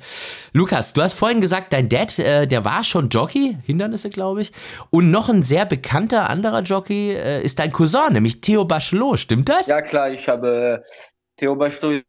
[0.55, 4.53] Lukas, du hast vorhin gesagt, dein Dad, äh, der war schon Jockey, Hindernisse, glaube ich.
[4.89, 9.19] Und noch ein sehr bekannter anderer Jockey äh, ist dein Cousin, nämlich Theo Bachelot.
[9.19, 9.67] Stimmt das?
[9.67, 10.89] Ja, klar, ich habe äh,
[11.37, 12.03] Theo Bachelot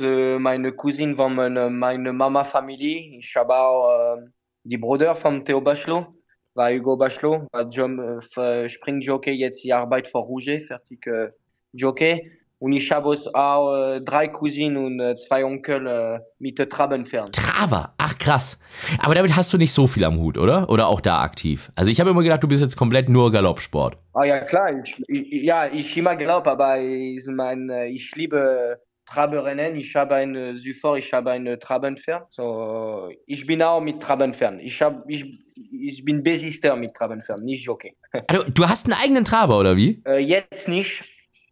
[0.00, 3.18] äh, meine Cousine von meiner meine Mama-Familie.
[3.18, 4.26] Ich habe auch äh,
[4.64, 6.08] die Bruder von Theo Bachelot
[6.54, 8.00] war Hugo Bachelot, war Jump,
[8.36, 11.30] äh, Springjockey, jetzt die Arbeit für Rouge, fertig äh,
[11.72, 12.30] Jockey.
[12.60, 17.30] Und ich habe auch äh, drei Cousinen und äh, zwei Onkel äh, mit Traben fern.
[17.32, 17.92] Traber?
[17.98, 18.58] Ach krass.
[19.00, 20.70] Aber damit hast du nicht so viel am Hut, oder?
[20.70, 21.70] Oder auch da aktiv?
[21.74, 23.98] Also ich habe immer gedacht, du bist jetzt komplett nur Galoppsport.
[24.14, 24.70] Ah ja, klar.
[24.82, 28.80] Ich, ich, ja, ich immer Galopp, aber ich, mein, äh, ich liebe
[29.14, 29.76] Traberrennen.
[29.76, 32.32] Ich habe ein Süfor, ich habe ein Trabenpferd.
[32.32, 34.60] So, ich bin auch mit Trabenpferd.
[34.60, 37.96] Ich, hab, ich, ich bin Besister mit Trabenpferd, nicht Jockey.
[38.28, 40.02] Also, du hast einen eigenen Traber, oder wie?
[40.06, 41.04] Äh, jetzt nicht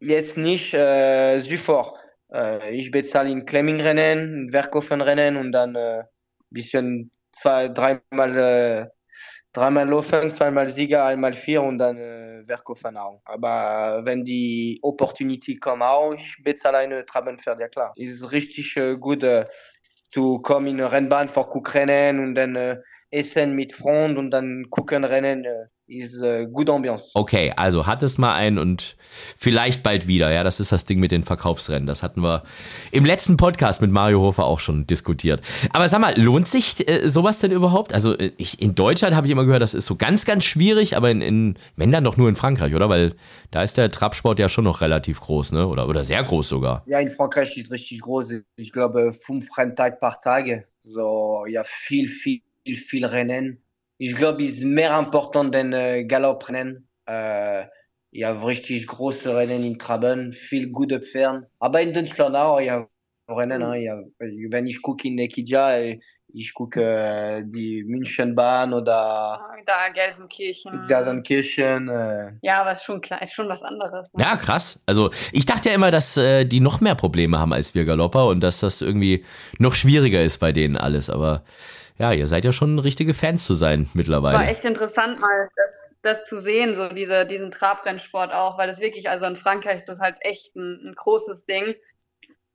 [0.02, 1.94] jetzt nicht äh, Süfort.
[2.32, 6.04] Äh, ich bezahle in Klemming-Rennen, Werkhofen-Rennen und dann äh,
[6.50, 8.86] bisschen zwei, dreimal, äh,
[9.52, 13.20] dreimal laufen, zweimal Sieger, einmal vier und dann äh, Werkhofen auch.
[13.24, 17.92] Aber wenn die Opportunity kommt auch, ich bezahle eine Trabenpferd, ja klar.
[17.96, 19.46] Ist richtig äh, gut äh,
[20.10, 22.78] zu kommen in eine Rennbahn vor Guckrennen und dann äh,
[23.10, 25.44] essen mit Freunden und dann gucken Rennen.
[25.44, 27.10] Äh, ist äh, gute Ambiance.
[27.14, 28.96] Okay, also hat es mal ein und
[29.36, 30.32] vielleicht bald wieder.
[30.32, 31.86] Ja, das ist das Ding mit den Verkaufsrennen.
[31.86, 32.42] Das hatten wir
[32.90, 35.42] im letzten Podcast mit Mario Hofer auch schon diskutiert.
[35.72, 37.92] Aber sag mal, lohnt sich äh, sowas denn überhaupt?
[37.92, 40.96] Also äh, ich, in Deutschland habe ich immer gehört, das ist so ganz, ganz schwierig,
[40.96, 42.88] aber in, in, wenn dann doch nur in Frankreich, oder?
[42.88, 43.14] Weil
[43.50, 45.66] da ist der Trabsport ja schon noch relativ groß, ne?
[45.66, 46.82] Oder, oder sehr groß sogar.
[46.86, 48.32] Ja, in Frankreich ist richtig groß.
[48.56, 50.64] Ich glaube, fünf Renntage par Tage.
[50.80, 53.62] So, ja, viel, viel, viel Rennen
[54.04, 56.88] ich glaube, ist mehr important denn äh, Galoprennen.
[57.06, 57.66] Äh,
[58.10, 61.48] ja, richtig große Rennen in Traben, viel gute Pferde.
[61.60, 62.88] Aber in Deutschland auch, ja,
[63.28, 63.74] Rennen, mhm.
[63.74, 63.96] ja.
[64.18, 66.00] Wenn ich gucke in Ekidia, äh,
[66.34, 70.86] ich gucke äh, die Münchenbahn oder ah, da Gelsenkirchen.
[70.88, 71.88] Gelsenkirchen.
[71.88, 72.32] Äh.
[72.42, 74.08] Ja, aber ist schon klar, ist schon was anderes.
[74.14, 74.24] Ne?
[74.24, 74.82] Ja, krass.
[74.84, 78.26] Also ich dachte ja immer, dass äh, die noch mehr Probleme haben als wir Galopper
[78.26, 79.24] und dass das irgendwie
[79.58, 81.08] noch schwieriger ist bei denen alles.
[81.08, 81.44] Aber
[82.02, 84.36] ja, ihr seid ja schon richtige Fans zu sein mittlerweile.
[84.36, 85.48] War echt interessant mal
[86.02, 89.84] das, das zu sehen, so diese, diesen Trabrennsport auch, weil das wirklich, also in Frankreich,
[89.86, 91.76] das ist halt echt ein, ein großes Ding.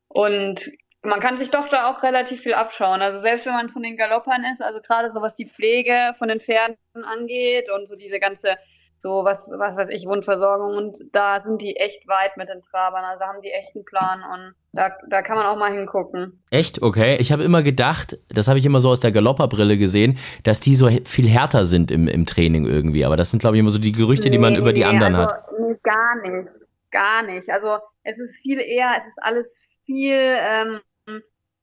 [0.09, 0.69] Und
[1.01, 3.01] man kann sich doch da auch relativ viel abschauen.
[3.01, 6.27] Also selbst wenn man von den Galoppern ist, also gerade so was die Pflege von
[6.27, 8.57] den Pferden angeht und so diese ganze
[8.99, 13.03] so was, was weiß ich, Wundversorgung und da sind die echt weit mit den Trabern,
[13.03, 16.43] also haben die echt einen Plan und da, da kann man auch mal hingucken.
[16.49, 16.81] Echt?
[16.81, 17.17] Okay.
[17.19, 20.75] Ich habe immer gedacht, das habe ich immer so aus der Galopperbrille gesehen, dass die
[20.75, 23.79] so viel härter sind im, im Training irgendwie, aber das sind glaube ich immer so
[23.79, 25.45] die Gerüchte, die man über die anderen also, hat.
[25.59, 26.49] Nee, gar nicht.
[26.89, 27.49] Gar nicht.
[27.49, 29.45] Also es ist viel eher, es ist alles
[29.85, 30.79] viel, ähm,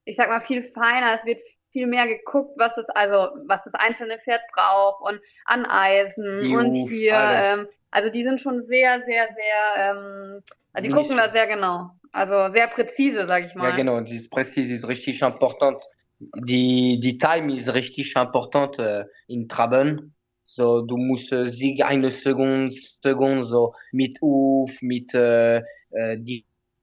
[0.04, 1.40] ich sag mal, viel feiner, es wird
[1.74, 6.74] viel mehr geguckt, was das also was das einzelne Pferd braucht und Aneisen Juh, und
[6.88, 7.14] hier.
[7.14, 11.90] Ähm, also die sind schon sehr, sehr, sehr, ähm, also die gucken da sehr genau.
[12.12, 13.70] Also sehr präzise, sag ich mal.
[13.70, 15.80] Ja, genau, dieses präzise ist richtig important.
[16.20, 20.14] Die, die Time ist richtig important äh, in Traben.
[20.44, 25.58] So, du musst äh, sich eine Sekunde, Sekunde so mit Uf, mit äh,
[25.90, 26.18] äh,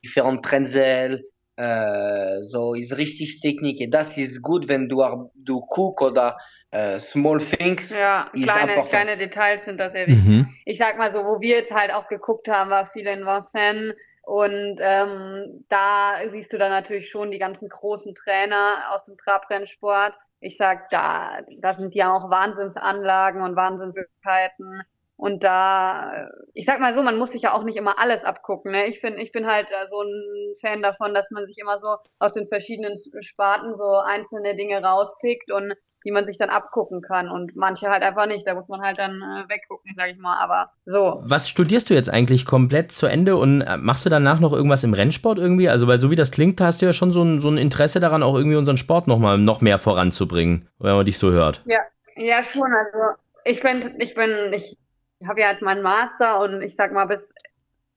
[0.04, 3.92] differenten Trennsel, äh, so ist richtig Technik.
[3.92, 6.38] Das ist gut, wenn du, du guckst oder
[6.72, 7.90] äh, Small Things.
[7.90, 10.26] Ja, kleine, kleine Details sind das sehr wichtig.
[10.26, 10.56] Mhm.
[10.66, 13.96] Ich sag mal so, wo wir jetzt halt auch geguckt haben, war viel in Vincennes.
[14.24, 20.14] Und ähm, da siehst du dann natürlich schon die ganzen großen Trainer aus dem Trabrennsport.
[20.40, 24.84] Ich sag, da, da sind ja auch Wahnsinnsanlagen und Wahnsinnsmöglichkeiten.
[25.22, 28.72] Und da, ich sag mal so, man muss sich ja auch nicht immer alles abgucken.
[28.72, 28.88] Ne?
[28.88, 31.96] Ich bin, ich bin halt äh, so ein Fan davon, dass man sich immer so
[32.18, 37.30] aus den verschiedenen Sparten so einzelne Dinge rauspickt und die man sich dann abgucken kann
[37.30, 38.48] und manche halt einfach nicht.
[38.48, 40.40] Da muss man halt dann äh, weggucken, sag ich mal.
[40.42, 41.22] Aber so.
[41.24, 44.84] Was studierst du jetzt eigentlich komplett zu Ende und äh, machst du danach noch irgendwas
[44.84, 45.70] im Rennsport irgendwie?
[45.70, 48.00] Also, weil so wie das klingt, hast du ja schon so ein, so ein Interesse
[48.00, 51.62] daran, auch irgendwie unseren Sport noch mal noch mehr voranzubringen, wenn man dich so hört.
[51.68, 51.82] Ja,
[52.16, 52.72] ja schon.
[52.74, 54.81] Also ich bin, ich bin, ich
[55.28, 57.28] habe ja jetzt meinen Master und ich sag mal bis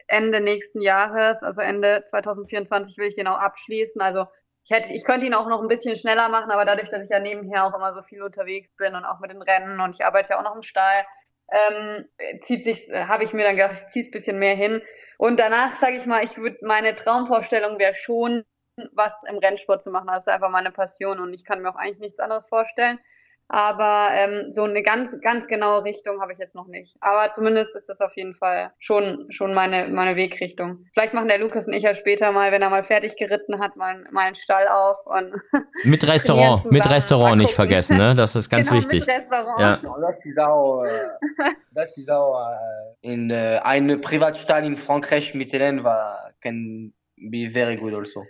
[0.07, 4.01] Ende nächsten Jahres, also Ende 2024 will ich den auch abschließen.
[4.01, 4.27] Also
[4.65, 7.11] ich hätte, ich könnte ihn auch noch ein bisschen schneller machen, aber dadurch, dass ich
[7.11, 10.05] ja nebenher auch immer so viel unterwegs bin und auch mit den Rennen und ich
[10.05, 11.05] arbeite ja auch noch im Stall,
[11.51, 12.07] ähm,
[12.43, 14.83] zieht sich, habe ich mir dann gedacht, ich ziehe es ein bisschen mehr hin.
[15.19, 18.45] Und danach sage ich mal, ich würde meine Traumvorstellung wäre schon,
[18.93, 20.09] was im Rennsport zu machen.
[20.09, 22.99] Das ist einfach meine Passion und ich kann mir auch eigentlich nichts anderes vorstellen.
[23.49, 26.97] Aber ähm, so eine ganz, ganz genaue Richtung habe ich jetzt noch nicht.
[27.01, 30.87] Aber zumindest ist das auf jeden Fall schon, schon meine, meine Wegrichtung.
[30.93, 33.77] Vielleicht machen der Lukas und ich ja später mal, wenn er mal fertig geritten hat,
[33.77, 34.97] mal, mal einen Stall auf.
[35.05, 35.35] Und
[35.85, 38.15] mit Restaurant, mit Restaurant nicht vergessen, ne?
[38.15, 39.07] Das ist ganz genau, wichtig.
[39.07, 39.61] Mit Restaurant.
[39.61, 39.77] Ja.
[39.77, 41.09] Das ist auch, äh,
[41.73, 47.49] das ist auch äh, in äh, einem Privatstall in Frankreich mit Hélène war can be
[47.49, 48.25] very good also.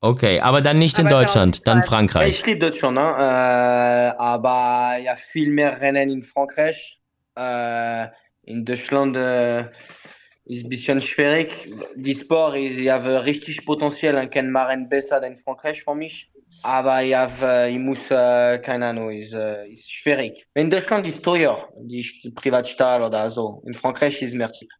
[0.00, 2.46] Okay, aber dann nicht in Aber Deutschland, dann Ja, ich Frankreich.
[2.46, 3.00] liebe Deutschland, ne?
[3.02, 7.00] äh, aber il y a viel mehr Rennen in Frankreich.
[7.36, 8.06] Äh,
[8.42, 9.62] in Deutschland äh,
[10.44, 11.50] ist ein bisschen schwierig.
[11.96, 15.94] Die Sport, ist, ich habe richtig Potenzial und kann machen besser als in Frankreich für
[15.96, 16.30] mich.
[16.62, 20.46] Aber ich, habe, ich muss, äh, keine Ahnung, ist, äh, ist schwierig.
[20.54, 23.62] In Deutschland ist teuer, die Privatstall oder so.
[23.66, 24.70] In Frankreich ist mehr cheap.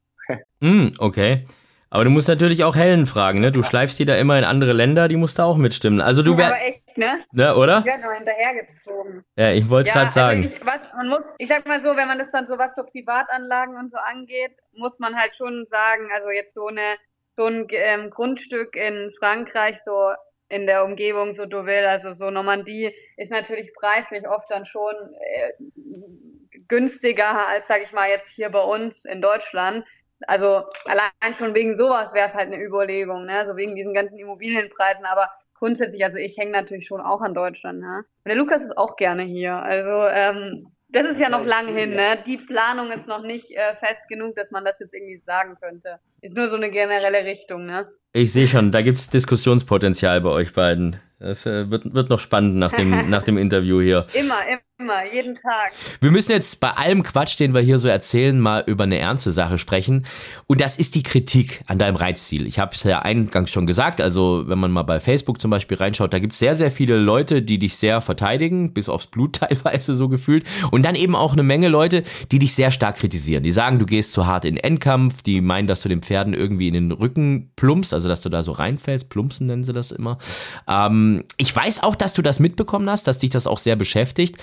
[0.60, 1.44] Hm, okay.
[1.90, 3.50] Aber du musst natürlich auch Helen fragen, ne?
[3.50, 6.00] Du schleifst die da immer in andere Länder, die musst da auch mitstimmen.
[6.00, 7.20] Also du wärst, Aber echt, ne?
[7.32, 7.78] ne, oder?
[7.78, 9.24] Ich werde noch hinterhergezogen.
[9.36, 10.42] Ja, ich wollte es gerade sagen.
[10.44, 12.74] Also ich, was, man muss, ich sag mal so, wenn man das dann so was
[12.76, 16.96] so Privatanlagen und so angeht, muss man halt schon sagen, also jetzt so eine
[17.38, 20.10] so ein ähm, Grundstück in Frankreich, so
[20.48, 25.52] in der Umgebung, so Deauville, also so Normandie, ist natürlich preislich oft dann schon äh,
[26.66, 29.84] günstiger als, sag ich mal, jetzt hier bei uns in Deutschland.
[30.26, 33.46] Also allein schon wegen sowas wäre es halt eine Überlegung, ne?
[33.46, 37.80] So wegen diesen ganzen Immobilienpreisen, aber grundsätzlich, also ich hänge natürlich schon auch an Deutschland,
[37.80, 37.98] ne?
[37.98, 39.54] Und der Lukas ist auch gerne hier.
[39.54, 42.18] Also ähm, das ist ja noch lang hin, ne?
[42.26, 45.98] Die Planung ist noch nicht äh, fest genug, dass man das jetzt irgendwie sagen könnte.
[46.22, 47.88] Ist nur so eine generelle Richtung, ne?
[48.12, 51.00] Ich sehe schon, da gibt es Diskussionspotenzial bei euch beiden.
[51.20, 54.06] Das äh, wird, wird noch spannend nach dem, nach dem Interview hier.
[54.14, 54.36] Immer,
[54.78, 55.72] immer, jeden Tag.
[56.00, 59.32] Wir müssen jetzt bei allem Quatsch, den wir hier so erzählen, mal über eine ernste
[59.32, 60.06] Sache sprechen.
[60.46, 62.46] Und das ist die Kritik an deinem Reitziel.
[62.46, 65.76] Ich habe es ja eingangs schon gesagt, also wenn man mal bei Facebook zum Beispiel
[65.76, 69.36] reinschaut, da gibt es sehr, sehr viele Leute, die dich sehr verteidigen, bis aufs Blut
[69.40, 70.46] teilweise so gefühlt.
[70.70, 73.42] Und dann eben auch eine Menge Leute, die dich sehr stark kritisieren.
[73.42, 76.32] Die sagen, du gehst zu hart in den Endkampf, die meinen, dass du den Pferden
[76.32, 79.90] irgendwie in den Rücken plumpst, also dass du da so reinfällst, plumpsen nennen sie das
[79.90, 80.18] immer.
[80.68, 84.36] Ähm, ich weiß auch, dass du das mitbekommen hast, dass dich das auch sehr beschäftigt.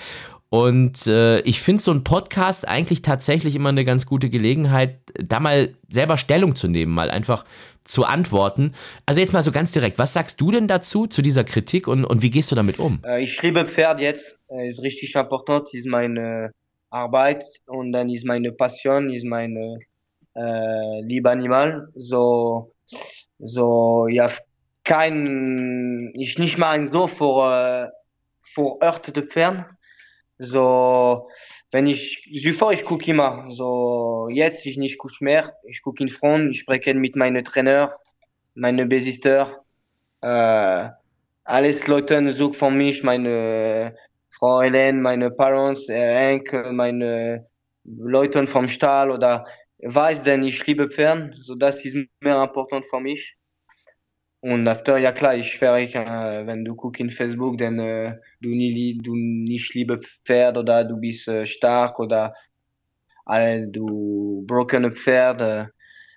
[0.48, 5.40] Und äh, ich finde so ein Podcast eigentlich tatsächlich immer eine ganz gute Gelegenheit, da
[5.40, 7.44] mal selber Stellung zu nehmen, mal einfach
[7.82, 8.72] zu antworten.
[9.06, 12.04] Also jetzt mal so ganz direkt, was sagst du denn dazu, zu dieser Kritik und,
[12.04, 13.00] und wie gehst du damit um?
[13.04, 16.52] Äh, ich liebe Pferd jetzt, äh, ist richtig important, ist meine
[16.90, 19.78] Arbeit und dann ist meine Passion, ist meine
[20.34, 21.88] äh, liebe Animal.
[21.94, 22.72] So,
[23.38, 24.30] so, ja,
[24.86, 27.88] kein, ich nicht mal so vor, äh,
[28.54, 29.66] vor örtete Pferd.
[30.38, 31.28] So,
[31.70, 36.08] wenn ich, zuvor ich gucke immer, so, jetzt ich nicht gucke mehr, ich gucke in
[36.08, 37.94] Front, ich spreche mit meinem Trainer,
[38.54, 39.64] meine Besister,
[40.20, 40.88] äh,
[41.44, 43.96] alles Leute suchen von mich, meine
[44.30, 47.46] Frau Hélène, meine Parents, äh, Enkel, meine
[47.84, 49.46] Leute vom Stall oder
[49.78, 53.36] weiß denn ich liebe Pferd, so das ist mehr important für mich.
[54.40, 58.48] Und after, ja klar, ich schwöre, äh, wenn du guckst in Facebook, dann äh, du,
[58.50, 62.34] nie, du nicht liebe Pferd oder du bist äh, stark oder
[63.28, 65.66] äh, du broken Pferd, äh,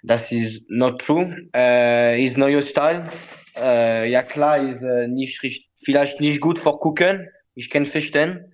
[0.03, 1.49] das ist not true.
[1.55, 3.09] Äh, ist neuer Style.
[3.55, 8.53] Äh, ja klar, ist äh, nicht richtig, vielleicht nicht gut für gucken, ich kann verstehen,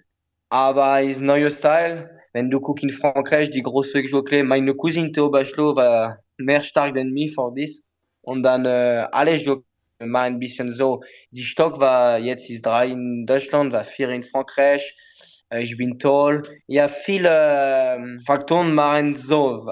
[0.50, 2.10] aber ist neuer Style.
[2.34, 6.98] Wenn du guckst in Frankreich, die große Jockey, meine Cousine Theo Bachelot war mehr stark
[6.98, 7.85] als mich für das.
[8.26, 9.64] Und dann äh, alle Jockey
[10.00, 11.02] mal ein bisschen so.
[11.32, 14.96] Die Stock war jetzt ist drei in Deutschland, war vier in Frankreich.
[15.50, 16.44] äh, ich bin toll.
[16.68, 19.72] Ja, viele äh, Faktoren machen so,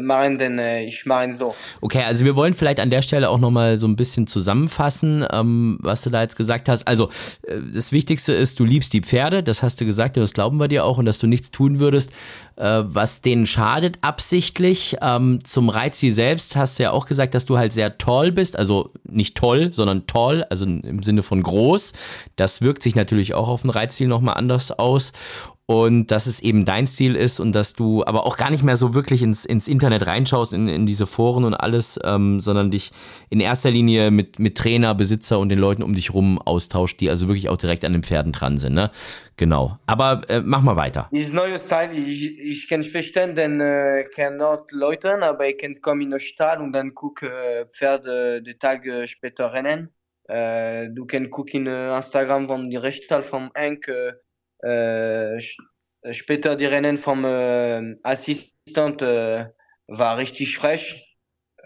[0.00, 1.54] machen denn äh, ich mache so.
[1.80, 5.78] Okay, also wir wollen vielleicht an der Stelle auch nochmal so ein bisschen zusammenfassen, ähm,
[5.80, 6.86] was du da jetzt gesagt hast.
[6.86, 7.08] Also
[7.42, 10.68] äh, das Wichtigste ist, du liebst die Pferde, das hast du gesagt, das glauben wir
[10.68, 12.12] dir auch, und dass du nichts tun würdest,
[12.56, 14.96] äh, was denen schadet absichtlich.
[15.00, 18.58] Ähm, zum Reitziel selbst hast du ja auch gesagt, dass du halt sehr toll bist,
[18.58, 21.92] also nicht toll, sondern toll, also im Sinne von groß.
[22.36, 25.12] Das wirkt sich natürlich auch auf ein Reitziel nochmal anders aus
[25.66, 28.76] und dass es eben dein Stil ist und dass du aber auch gar nicht mehr
[28.76, 32.92] so wirklich ins, ins Internet reinschaust, in, in diese Foren und alles, ähm, sondern dich
[33.30, 37.10] in erster Linie mit, mit Trainer, Besitzer und den Leuten um dich rum austauscht, die
[37.10, 38.74] also wirklich auch direkt an den Pferden dran sind.
[38.74, 38.92] Ne?
[39.36, 39.76] Genau.
[39.86, 41.08] Aber äh, mach mal weiter.
[41.12, 45.74] Dieses neue Style, ich, ich kann verstehen, denn äh, kann not Leuten, aber ich kann
[45.82, 49.90] kommen in den Stall und dann gucken äh, Pferde den Tag äh, später rennen.
[50.28, 54.12] Äh, du kannst gucken in äh, Instagram von die Reststall vom Henk äh,
[56.12, 59.46] später die Rennen vom äh, Assistent äh,
[59.86, 61.02] war richtig frech.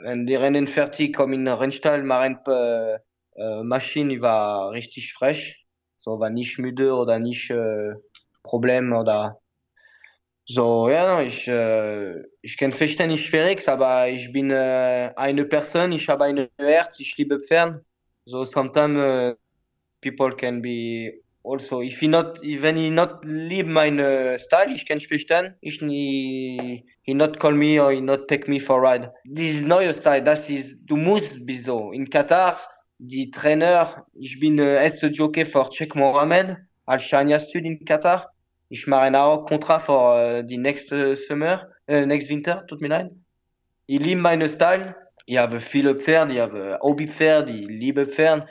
[0.02, 2.98] Wenn die Rennen fertig kommen in Rennstall, machen äh,
[3.36, 5.64] äh, Maschine war richtig frech.
[5.96, 7.94] So war nicht müde oder nicht äh,
[8.42, 9.40] Problem oder
[10.46, 10.88] so.
[10.88, 16.08] Ja, ich, äh, ich kann verstehen, nicht schwierig, aber ich bin äh, eine Person, ich
[16.08, 17.84] habe ein Herz, ich liebe Pferd.
[18.24, 19.34] So sometimes uh,
[20.00, 24.86] people can be also if he not when he not leave my uh, style ich
[24.86, 29.10] kann verstehen ich he, he not call me or he not take me for ride.
[29.24, 30.22] This neue style.
[30.22, 31.92] Das ist du musst bis so.
[31.92, 32.58] In Katar
[32.98, 38.30] die Trainer ich bin äh, erste Jockey für Cheikh Mohammed als Shania Sud in Katar
[38.68, 42.88] ich mache ein auch Kontrakt für uh, die nächste Summer äh, next Winter tut mir
[42.88, 43.10] leid.
[43.86, 44.94] Ich liebe meine Style.
[45.26, 48.46] Ich habe viele Pferde ich habe Hobbypferde ich liebe Pferde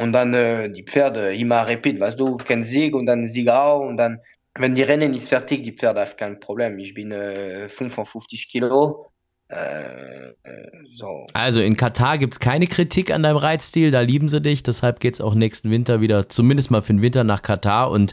[0.00, 3.80] und dann äh, die Pferde immer repeat, weißt du, kein Sieg und dann Sieg auch
[3.80, 4.20] und dann,
[4.54, 6.78] wenn die Rennen ist fertig, die Pferde haben kein Problem.
[6.78, 9.10] Ich bin äh, 55 Kilo.
[9.48, 10.34] Äh,
[10.94, 11.26] so.
[11.32, 15.00] Also in Katar gibt es keine Kritik an deinem Reitstil, da lieben sie dich, deshalb
[15.00, 18.12] geht es auch nächsten Winter wieder, zumindest mal für den Winter nach Katar und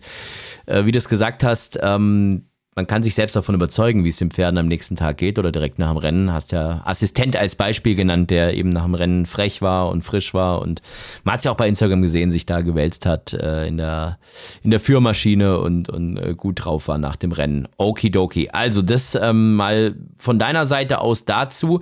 [0.65, 2.45] äh, wie du es gesagt hast, ähm,
[2.75, 5.53] man kann sich selbst davon überzeugen, wie es den Pferden am nächsten Tag geht oder
[5.53, 6.33] direkt nach dem Rennen.
[6.33, 10.33] Hast ja Assistent als Beispiel genannt, der eben nach dem Rennen frech war und frisch
[10.33, 10.81] war und
[11.23, 14.17] man hat es ja auch bei Instagram gesehen, sich da gewälzt hat äh, in der
[14.61, 17.69] in der Führmaschine und und äh, gut drauf war nach dem Rennen.
[17.77, 18.49] Okidoki.
[18.49, 21.79] Also das ähm, mal von deiner Seite aus dazu.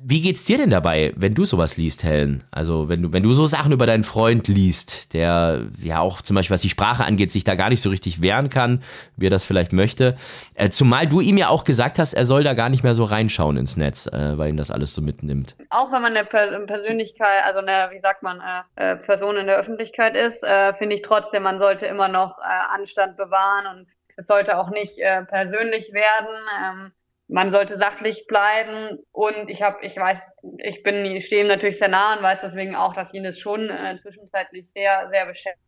[0.00, 2.44] Wie geht's dir denn dabei, wenn du sowas liest, Helen?
[2.52, 6.36] Also wenn du, wenn du so Sachen über deinen Freund liest, der ja auch zum
[6.36, 8.82] Beispiel, was die Sprache angeht, sich da gar nicht so richtig wehren kann,
[9.16, 10.16] wie er das vielleicht möchte.
[10.54, 13.04] Äh, zumal du ihm ja auch gesagt hast, er soll da gar nicht mehr so
[13.04, 15.56] reinschauen ins Netz, äh, weil ihn das alles so mitnimmt.
[15.70, 19.58] Auch wenn man eine Persönlichkeit, also eine, wie sagt man, äh, äh, Person in der
[19.58, 24.26] Öffentlichkeit ist, äh, finde ich trotzdem, man sollte immer noch äh, Anstand bewahren und es
[24.26, 26.34] sollte auch nicht persönlich werden.
[26.60, 26.92] Ähm,
[27.28, 30.18] man sollte sachlich bleiben und ich habe, ich weiß,
[30.64, 33.38] ich bin, ich stehe ihm natürlich sehr nah und weiß deswegen auch, dass ihn das
[33.38, 35.62] schon äh, zwischenzeitlich sehr, sehr beschäftigt.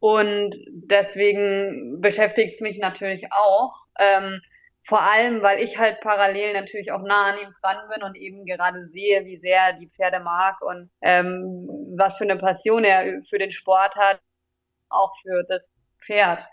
[0.00, 3.72] Und deswegen beschäftigt es mich natürlich auch.
[3.98, 4.40] Ähm,
[4.88, 8.44] vor allem, weil ich halt parallel natürlich auch nah an ihm dran bin und eben
[8.44, 13.22] gerade sehe, wie sehr er die Pferde mag und ähm, was für eine Passion er
[13.28, 14.20] für den Sport hat,
[14.88, 15.66] auch für das
[16.04, 16.46] Pferd.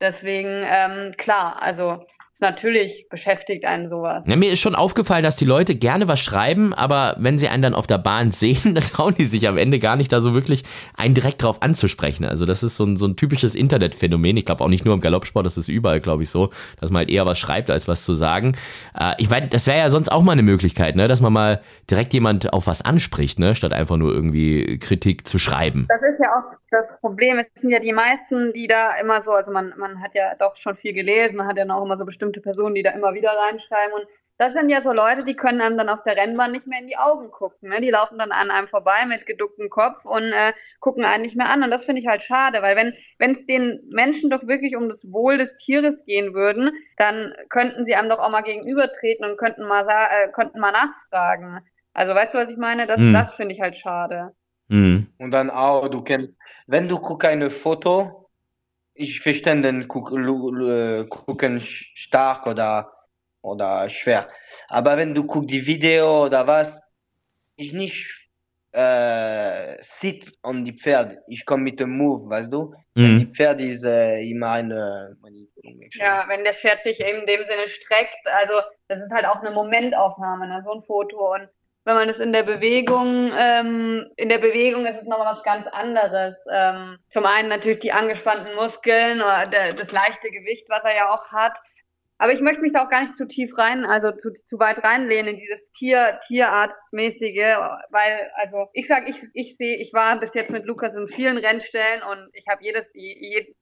[0.00, 2.04] Deswegen, ähm, klar, also
[2.42, 4.26] natürlich beschäftigt einen sowas.
[4.26, 7.62] Ja, mir ist schon aufgefallen, dass die Leute gerne was schreiben, aber wenn sie einen
[7.62, 10.34] dann auf der Bahn sehen, dann trauen die sich am Ende gar nicht, da so
[10.34, 10.64] wirklich
[10.96, 12.26] einen direkt drauf anzusprechen.
[12.26, 14.36] Also das ist so ein, so ein typisches Internetphänomen.
[14.36, 16.50] Ich glaube auch nicht nur im Galoppsport, das ist überall, glaube ich, so,
[16.80, 18.56] dass man halt eher was schreibt, als was zu sagen.
[18.98, 21.62] Äh, ich meine, das wäre ja sonst auch mal eine Möglichkeit, ne, dass man mal
[21.90, 25.86] direkt jemand auf was anspricht, ne, statt einfach nur irgendwie Kritik zu schreiben.
[25.88, 27.38] Das ist ja auch das Problem.
[27.38, 30.56] Es sind ja die meisten, die da immer so, also man, man hat ja doch
[30.56, 33.30] schon viel gelesen, man hat ja auch immer so bestimmte Personen, die da immer wieder
[33.30, 34.06] reinschreiben und
[34.38, 36.88] das sind ja so Leute, die können einem dann auf der Rennbahn nicht mehr in
[36.88, 37.68] die Augen gucken.
[37.68, 37.80] Ne?
[37.80, 41.48] Die laufen dann an einem vorbei mit geducktem Kopf und äh, gucken einen nicht mehr
[41.48, 41.62] an.
[41.62, 44.88] Und das finde ich halt schade, weil wenn wenn es den Menschen doch wirklich um
[44.88, 49.36] das Wohl des Tieres gehen würden, dann könnten sie einem doch auch mal gegenübertreten und
[49.36, 51.60] könnten mal äh, könnten mal nachfragen.
[51.94, 52.88] Also weißt du, was ich meine?
[52.88, 53.12] Das, hm.
[53.12, 54.32] das finde ich halt schade.
[54.66, 55.06] Mhm.
[55.18, 56.32] Und dann auch, du kennst,
[56.66, 58.21] wenn du guckst eine Foto,
[58.94, 62.92] ich verstehe den gucken stark oder,
[63.42, 64.28] oder schwer.
[64.68, 66.80] Aber wenn du guckst die Video oder was,
[67.56, 68.22] ich nicht
[68.72, 71.18] äh, sit an die Pferd.
[71.28, 72.74] Ich komme mit dem Move, weißt du?
[72.94, 73.18] Mhm.
[73.18, 75.16] Die Pferd ist äh, immer eine
[75.92, 78.54] Ja, wenn das Pferd sich in dem Sinne streckt, also
[78.88, 80.62] das ist halt auch eine Momentaufnahme, ne?
[80.64, 81.48] so ein Foto und
[81.84, 85.66] wenn man es in der Bewegung, ähm, in der Bewegung ist es nochmal was ganz
[85.66, 86.36] anderes.
[86.50, 91.10] Ähm, zum einen natürlich die angespannten Muskeln oder der, das leichte Gewicht, was er ja
[91.12, 91.58] auch hat.
[92.18, 94.84] Aber ich möchte mich da auch gar nicht zu tief rein, also zu, zu weit
[94.84, 97.56] reinlehnen in dieses Tier, Tierarztmäßige,
[97.90, 101.36] weil, also ich sag, ich, ich sehe, ich war bis jetzt mit Lukas in vielen
[101.36, 103.52] Rennstellen und ich habe jedes, je,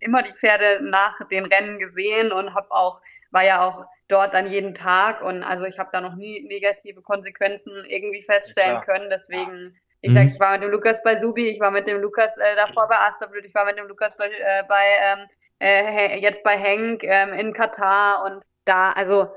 [0.00, 3.00] immer die Pferde nach den Rennen gesehen und habe auch,
[3.30, 7.02] war ja auch dort dann jeden Tag und also ich habe da noch nie negative
[7.02, 9.10] Konsequenzen irgendwie feststellen ja, können.
[9.10, 10.14] Deswegen, ich mhm.
[10.14, 12.88] sag, ich war mit dem Lukas bei Subi, ich war mit dem Lukas äh, davor
[12.88, 15.28] bei Asterblut, ich war mit dem Lukas bei, äh, bei ähm,
[15.60, 19.28] äh, jetzt bei Henk ähm, in Katar und da, also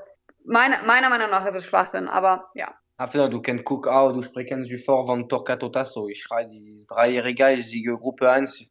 [0.44, 2.74] meine, meiner Meinung nach ist es Schwachsinn, aber ja.
[3.00, 6.08] Enfin, du kennst Cook auch, du sprichst sofort von Torquato Tasso.
[6.08, 8.68] Ich schreibe, die Dreijährige, ich siege Gruppe 1.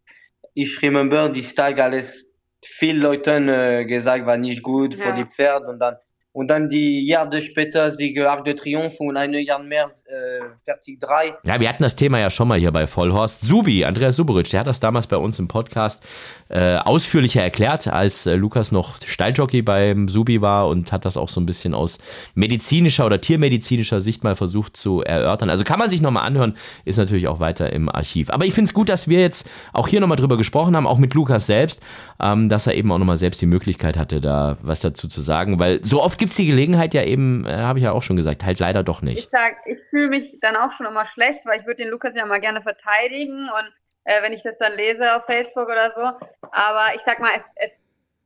[0.54, 2.26] Ich remember die Tag alles
[2.68, 5.05] viel Leuten äh, gesagt, war nicht gut ja.
[5.05, 5.95] für die Pferde und dann
[6.38, 10.99] und dann die Jahre später Siege Arc de Triomphe und eine Jahr mehr äh, fertig
[10.99, 11.33] drei.
[11.43, 13.41] Ja, wir hatten das Thema ja schon mal hier bei Vollhorst.
[13.41, 16.03] Subi, Andreas Suberic, der hat das damals bei uns im Podcast
[16.49, 21.29] äh, ausführlicher erklärt, als äh, Lukas noch Stalljockey beim Subi war und hat das auch
[21.29, 21.97] so ein bisschen aus
[22.35, 25.49] medizinischer oder tiermedizinischer Sicht mal versucht zu erörtern.
[25.49, 28.29] Also kann man sich nochmal anhören, ist natürlich auch weiter im Archiv.
[28.29, 30.99] Aber ich finde es gut, dass wir jetzt auch hier nochmal drüber gesprochen haben, auch
[30.99, 31.81] mit Lukas selbst,
[32.21, 35.57] ähm, dass er eben auch nochmal selbst die Möglichkeit hatte, da was dazu zu sagen,
[35.57, 38.03] weil so oft gibt gibt es die Gelegenheit ja eben, äh, habe ich ja auch
[38.03, 39.30] schon gesagt, halt leider doch nicht.
[39.34, 42.25] Ich ich fühle mich dann auch schon immer schlecht, weil ich würde den Lukas ja
[42.25, 43.73] mal gerne verteidigen und
[44.03, 46.28] äh, wenn ich das dann lese auf Facebook oder so.
[46.51, 47.71] Aber ich sag mal, es, es,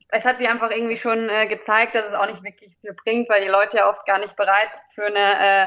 [0.08, 3.28] es hat sich einfach irgendwie schon äh, gezeigt, dass es auch nicht wirklich viel bringt,
[3.28, 5.66] weil die Leute ja oft gar nicht bereit für eine,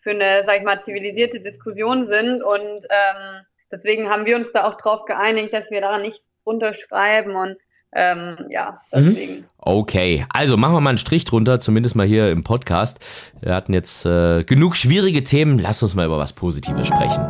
[0.00, 4.62] für eine, sag ich mal, zivilisierte Diskussion sind und ähm, deswegen haben wir uns da
[4.62, 7.56] auch drauf geeinigt, dass wir daran nichts unterschreiben und
[7.94, 9.14] ähm, ja, mhm.
[9.14, 9.44] deswegen.
[9.58, 12.98] Okay, also machen wir mal einen Strich drunter, zumindest mal hier im Podcast.
[13.40, 15.58] Wir hatten jetzt äh, genug schwierige Themen.
[15.58, 17.26] Lass uns mal über was Positives sprechen.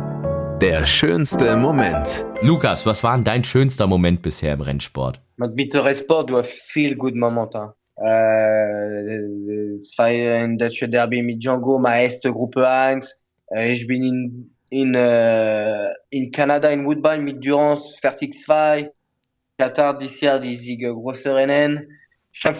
[0.61, 2.25] Der schönste Moment.
[2.41, 5.19] Lukas, was war denn dein schönster Moment bisher im Rennsport?
[5.37, 7.73] Mit Bittere Sport, du hast viel gute Momente.
[7.97, 13.21] Äh, zwei in Deutsche Derby mit Django, meine erste Gruppe 1.
[13.51, 18.91] Äh, ich bin in, in, äh, in Kanada in Woodbine mit Durance, fertig 2.
[19.57, 21.99] Dieses Jahr die Siege große Rennen.
[22.33, 22.57] Ich hab,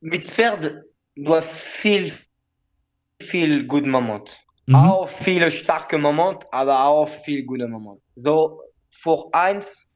[0.00, 0.82] mit Pferd,
[1.16, 2.12] du hast viel,
[3.20, 4.32] viel gute Momente.
[4.66, 4.74] Mhm.
[4.74, 8.02] Auch viele starke Momente, aber auch viel gute Momente.
[8.16, 9.86] So, vor eins,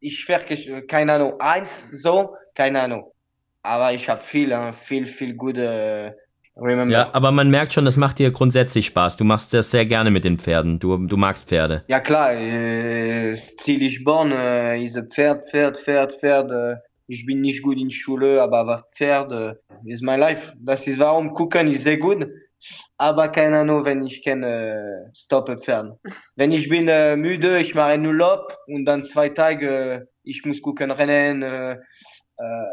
[0.00, 3.12] ich werde, keine Ahnung, eins, so, keine Ahnung.
[3.62, 6.16] Aber ich habe viel, viel, viel gute
[6.56, 6.92] Remember.
[6.92, 9.16] Ja, aber man merkt schon, das macht dir grundsätzlich Spaß.
[9.16, 10.78] Du machst das sehr gerne mit den Pferden.
[10.78, 11.84] Du, du magst Pferde.
[11.88, 16.50] Ja klar, äh, Stil born, äh, ist Pferd, Pferd, Pferd, Pferd.
[16.50, 16.76] Äh,
[17.08, 20.52] ich bin nicht gut in Schule, aber was Pferd äh, ist mein Life.
[20.56, 22.26] Das ist warum gucken ist sehr gut.
[22.98, 25.98] Aber keine Ahnung, wenn ich kann äh, stoppen Pferd.
[26.36, 30.44] Wenn ich bin äh, müde, ich mache einen Urlaub und dann zwei Tage, äh, ich
[30.44, 31.42] muss gucken rennen.
[31.42, 32.66] Äh, äh,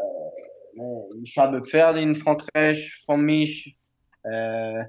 [1.22, 3.76] ich habe Pferde in Frankreich von mich.
[4.24, 4.84] Äh,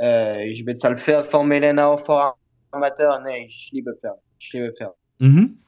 [0.00, 2.36] äh, ich bezahle Pferd von Melena vor
[2.70, 3.20] Amateur.
[3.20, 4.18] Nee, ich liebe Pferd.
[4.38, 4.94] Ich liebe Pferd.
[5.18, 5.58] Mhm.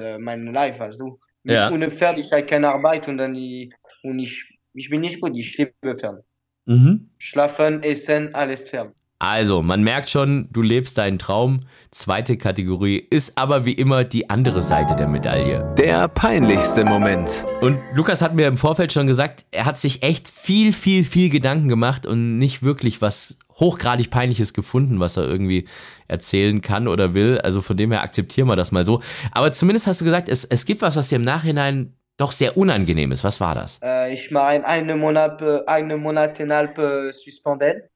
[0.00, 1.18] Äh, mein Life, weißt du.
[1.44, 1.70] Ja.
[1.70, 3.72] Ohne Pferd, ich habe keine Arbeit und dann ich,
[4.02, 5.36] und ich, ich bin nicht gut.
[5.36, 6.22] Ich liebe Pferd.
[6.66, 7.10] Mhm.
[7.18, 8.94] Schlafen, essen, alles Pferd.
[9.22, 11.60] Also, man merkt schon, du lebst deinen Traum.
[11.90, 15.74] Zweite Kategorie ist aber wie immer die andere Seite der Medaille.
[15.76, 17.44] Der peinlichste Moment.
[17.60, 21.28] Und Lukas hat mir im Vorfeld schon gesagt, er hat sich echt viel, viel, viel
[21.28, 25.68] Gedanken gemacht und nicht wirklich was hochgradig peinliches gefunden, was er irgendwie
[26.08, 27.38] erzählen kann oder will.
[27.42, 29.02] Also von dem her akzeptieren wir das mal so.
[29.32, 32.56] Aber zumindest hast du gesagt, es, es gibt was, was dir im Nachhinein doch sehr
[32.56, 33.22] unangenehm ist.
[33.22, 33.80] Was war das?
[33.82, 37.89] Äh, ich war einen Monat, einen Monat innerhalb äh, suspendiert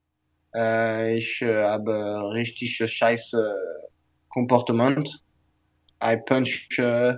[0.55, 3.53] äh, ich äh, habe richtig scheiße
[4.29, 5.21] Komportement.
[6.03, 7.15] I punch äh,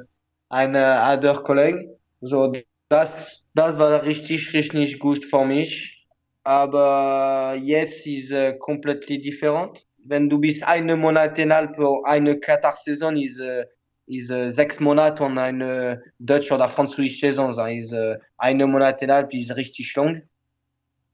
[0.50, 1.90] eine other Kollegen.
[2.22, 2.54] So,
[2.90, 6.06] das, das war richtig, richtig gut für mich.
[6.44, 9.86] Aber jetzt ist äh, komplett different.
[10.06, 13.66] Wenn du bist einen Monat innerhalb eine Katar-Saison ist, äh,
[14.06, 17.50] ist äh, sechs Monate und eine deutsche oder französische Saison.
[17.68, 20.24] Ist, äh, einen Monat innerhalb ist richtig lang.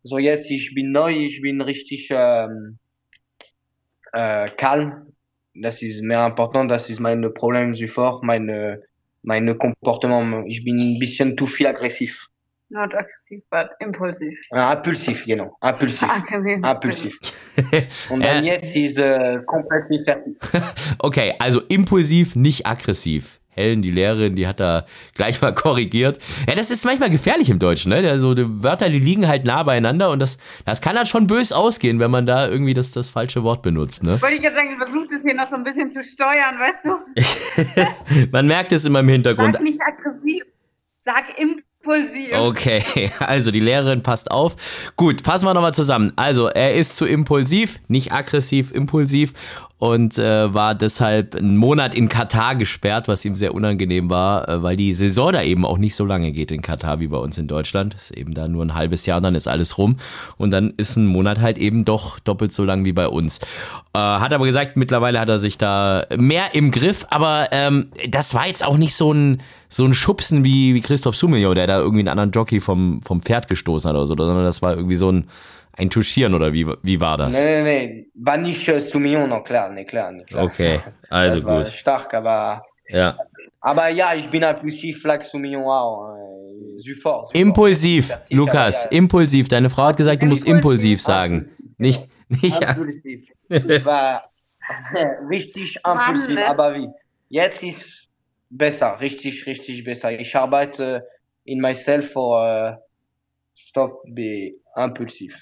[0.04, 2.78] So jetzt, ich bin neu, ich bin richtig ähm,
[4.12, 5.14] äh, calm.
[5.56, 8.80] Das ist mehr important, das ist mein Problem zuvor, mein,
[9.22, 10.46] mein Comportement.
[10.48, 12.28] Ich bin ein bisschen zu viel aggressiv.
[12.70, 14.40] Not aggressiv, but impulsiv.
[14.52, 15.56] Ah, impulsiv, genau.
[15.62, 16.02] Impulsiv.
[16.64, 17.20] Ah, impulsiv.
[18.10, 20.36] Und dann jetzt ist äh, komplett fertig.
[21.00, 23.40] okay, also impulsiv, nicht aggressiv.
[23.56, 24.86] Helen, die Lehrerin, die hat da
[25.16, 26.20] gleich mal korrigiert.
[26.48, 28.08] Ja, das ist manchmal gefährlich im Deutschen, ne?
[28.10, 31.52] Also die Wörter, die liegen halt nah beieinander und das, das kann halt schon bös
[31.52, 34.22] ausgehen, wenn man da irgendwie das, das falsche Wort benutzt, ne?
[34.22, 36.86] Wollte ich jetzt sagen, ich versuche das hier noch so ein bisschen zu steuern, weißt
[36.86, 38.28] du?
[38.32, 39.54] man merkt es immer im Hintergrund.
[39.54, 40.44] Sag nicht aggressiv,
[41.06, 42.38] sag impulsiv.
[42.38, 44.92] Okay, also die Lehrerin passt auf.
[44.96, 46.14] Gut, fassen wir nochmal zusammen.
[46.16, 49.34] Also, er ist zu impulsiv, nicht aggressiv, impulsiv
[49.84, 54.64] und äh, war deshalb einen Monat in Katar gesperrt, was ihm sehr unangenehm war, äh,
[54.64, 57.38] weil die Saison da eben auch nicht so lange geht in Katar wie bei uns
[57.38, 57.94] in Deutschland.
[57.94, 59.98] Ist eben da nur ein halbes Jahr, dann ist alles rum
[60.38, 63.40] und dann ist ein Monat halt eben doch doppelt so lang wie bei uns.
[63.94, 68.34] Äh, hat aber gesagt, mittlerweile hat er sich da mehr im Griff, aber ähm, das
[68.34, 71.80] war jetzt auch nicht so ein so ein Schubsen wie, wie Christoph Sumillo, der da
[71.80, 74.96] irgendwie einen anderen Jockey vom, vom Pferd gestoßen hat oder so, sondern das war irgendwie
[74.96, 75.26] so ein
[75.76, 77.32] ein Touchieren oder wie, wie war das?
[77.32, 78.08] Nee, nee, nee.
[78.16, 80.44] War nicht äh, Soumillon, no, klar, nee, klar, nee, klar.
[80.44, 81.68] Okay, also das war gut.
[81.68, 82.64] stark, aber.
[82.90, 83.18] Ja.
[83.62, 86.16] Aber ja, ich bin impulsiv, Flag Soumillon auch.
[86.78, 87.36] Sufort.
[87.36, 88.90] Impulsiv, Fertig, Lukas, ja.
[88.92, 89.48] impulsiv.
[89.48, 91.50] Deine Frau hat gesagt, du musst impulsiv sagen.
[91.78, 92.62] Nicht, nicht.
[92.62, 93.30] Impulsiv.
[93.50, 94.24] Ich war
[95.30, 96.46] richtig impulsiv, ne?
[96.46, 96.90] aber wie?
[97.30, 98.10] Jetzt ist
[98.50, 100.12] besser, richtig, richtig besser.
[100.20, 101.08] Ich arbeite
[101.46, 102.76] in myself for uh,
[103.56, 105.34] stop be impulsiv.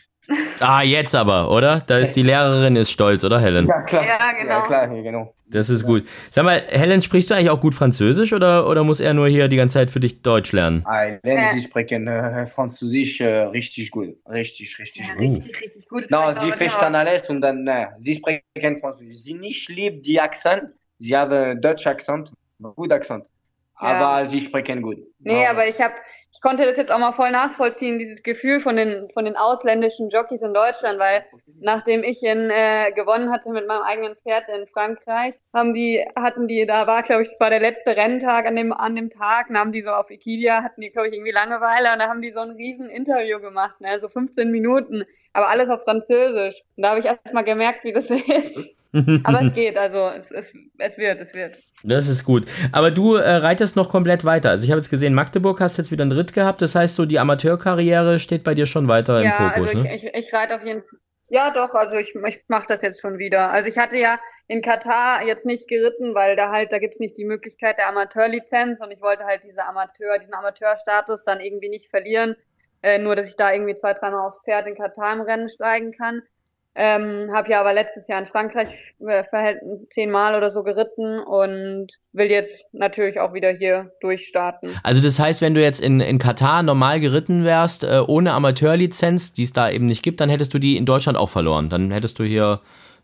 [0.60, 1.80] Ah, jetzt aber, oder?
[1.88, 3.68] Da ist die Lehrerin ist stolz, oder Helen?
[3.68, 4.06] Ja, klar.
[4.06, 4.50] Ja, genau.
[4.52, 5.34] Ja, klar, ja, genau.
[5.48, 6.08] Das ist gut.
[6.30, 9.48] Sag mal, Helen, sprichst du eigentlich auch gut Französisch oder, oder muss er nur hier
[9.50, 10.84] die ganze Zeit für dich Deutsch lernen?
[10.88, 11.54] Nein, Ja.
[11.54, 14.16] sie sprechen äh, Französisch äh, richtig gut.
[14.30, 15.22] Richtig, richtig Ja, gut.
[15.24, 16.06] richtig, richtig gut.
[16.08, 19.18] Vielleicht sie verstehen alles und dann, nein, sie sprechen Französisch.
[19.18, 20.64] Sie nicht liebt die Akzent,
[21.00, 22.32] sie haben Deutsch Akzent,
[22.76, 23.26] gut Akzent.
[23.82, 23.88] Ja.
[23.88, 25.00] Aber sie sprechen gut.
[25.20, 25.50] Nee, Ja.
[25.52, 25.96] aber ich habe,
[26.34, 30.10] ich konnte das jetzt auch mal voll nachvollziehen, dieses Gefühl von den, von den ausländischen
[30.10, 31.26] Jockeys in Deutschland, weil
[31.60, 36.48] nachdem ich in, äh, gewonnen hatte mit meinem eigenen Pferd in Frankreich, haben die, hatten
[36.48, 39.50] die, da war, glaube ich, das war der letzte Renntag an dem, an dem Tag,
[39.50, 42.22] und haben die so auf Equidia, hatten die, glaube ich, irgendwie Langeweile und da haben
[42.22, 46.62] die so ein riesen Interview gemacht, ne, so 15 Minuten, aber alles auf Französisch.
[46.78, 48.76] Und da habe ich erst mal gemerkt, wie das ist.
[49.24, 51.56] Aber es geht, also es, es, es wird, es wird.
[51.84, 52.46] Das ist gut.
[52.74, 54.50] Aber du äh, reitest noch komplett weiter.
[54.50, 56.62] Also ich habe jetzt gesehen, Magdeburg hast jetzt wieder einen Ritt gehabt.
[56.62, 59.96] Das heißt, so die Amateurkarriere steht bei dir schon weiter im Ja, Fokus, also ne?
[59.96, 61.00] ich, ich, ich reite auf jeden Fall.
[61.30, 63.50] Ja, doch, also ich, ich mache das jetzt schon wieder.
[63.52, 64.20] Also ich hatte ja
[64.52, 68.82] in Katar jetzt nicht geritten, weil da halt, da gibt's nicht die Möglichkeit der Amateurlizenz
[68.82, 72.36] und ich wollte halt diese Amateur, diesen Amateurstatus dann irgendwie nicht verlieren.
[72.84, 75.94] Äh, nur, dass ich da irgendwie zwei, dreimal aufs Pferd in Katar im Rennen steigen
[75.94, 76.22] kann.
[76.76, 79.24] Ähm, habe ja aber letztes Jahr in Frankreich äh,
[79.94, 84.72] zehnmal oder so geritten und will jetzt natürlich auch wieder hier durchstarten.
[84.84, 89.34] Also das heißt, wenn du jetzt in, in Katar normal geritten wärst, äh, ohne Amateurlizenz,
[89.34, 91.70] die es da eben nicht gibt, dann hättest du die in Deutschland auch verloren.
[91.70, 92.60] Dann hättest du hier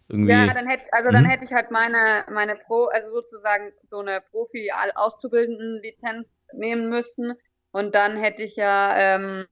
[0.10, 0.32] irgendwie...
[0.32, 1.30] Ja, dann hätte, also dann Mhm.
[1.30, 7.34] hätte ich halt meine, meine Pro, also sozusagen so eine Profi auszubildenden Lizenz nehmen müssen.
[7.72, 9.46] Und dann hätte ich ja ähm,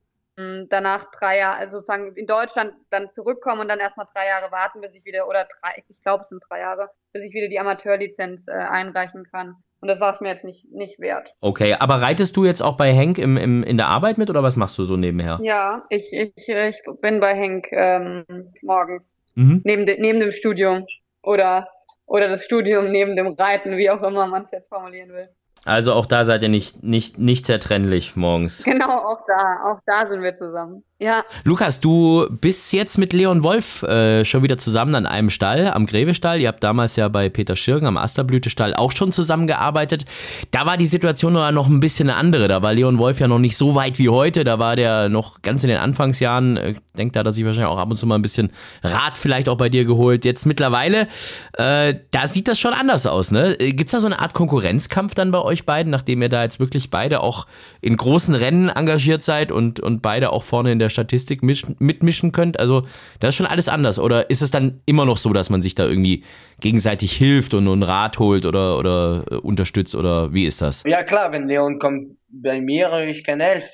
[0.70, 4.82] danach drei Jahre, also sozusagen in Deutschland dann zurückkommen und dann erstmal drei Jahre warten,
[4.82, 7.60] bis ich wieder, oder drei, ich glaube es sind drei Jahre, bis ich wieder die
[7.60, 9.56] Amateurlizenz äh, einreichen kann.
[9.82, 11.36] Und das war es mir jetzt nicht, nicht wert.
[11.42, 14.42] Okay, aber reitest du jetzt auch bei Henk im, im, in der Arbeit mit oder
[14.42, 15.40] was machst du so nebenher?
[15.44, 18.26] Ja, ich, ich, ich bin bei Henk ähm,
[18.64, 19.16] morgens.
[19.36, 19.62] Mhm.
[19.64, 20.86] neben, de, neben dem Studium
[21.22, 21.70] oder,
[22.06, 25.30] oder das Studium neben dem Reiten, wie auch immer man es jetzt formulieren will.
[25.66, 28.64] Also auch da seid ihr nicht, nicht, nicht zertrennlich morgens.
[28.64, 30.84] Genau, auch da, auch da sind wir zusammen.
[30.98, 35.68] Ja, Lukas, du bist jetzt mit Leon Wolf äh, schon wieder zusammen an einem Stall,
[35.68, 36.40] am Grevestall.
[36.40, 40.06] Ihr habt damals ja bei Peter Schirgen am Asterblütestall auch schon zusammengearbeitet.
[40.52, 42.48] Da war die Situation noch ein bisschen eine andere.
[42.48, 44.46] Da war Leon Wolf ja noch nicht so weit wie heute.
[44.46, 46.56] Da war der noch ganz in den Anfangsjahren.
[46.56, 49.18] Ich denke, da hat er sich wahrscheinlich auch ab und zu mal ein bisschen Rat
[49.18, 50.24] vielleicht auch bei dir geholt.
[50.24, 51.10] Jetzt mittlerweile,
[51.58, 53.32] äh, da sieht das schon anders aus.
[53.32, 53.58] Ne?
[53.58, 56.62] Gibt es da so eine Art Konkurrenzkampf dann bei euch beiden, nachdem ihr da jetzt
[56.62, 57.48] wirklich beide auch
[57.82, 62.32] in großen Rennen engagiert seid und, und beide auch vorne in der Statistik mischen, mitmischen
[62.32, 62.60] könnt?
[62.60, 62.84] Also
[63.20, 64.00] das ist schon alles anders.
[64.00, 66.24] Oder ist es dann immer noch so, dass man sich da irgendwie
[66.60, 69.96] gegenseitig hilft und einen Rat holt oder, oder äh, unterstützt?
[69.96, 70.84] Oder wie ist das?
[70.86, 73.70] Ja, klar, wenn Leon kommt bei mir, ich kann helfen.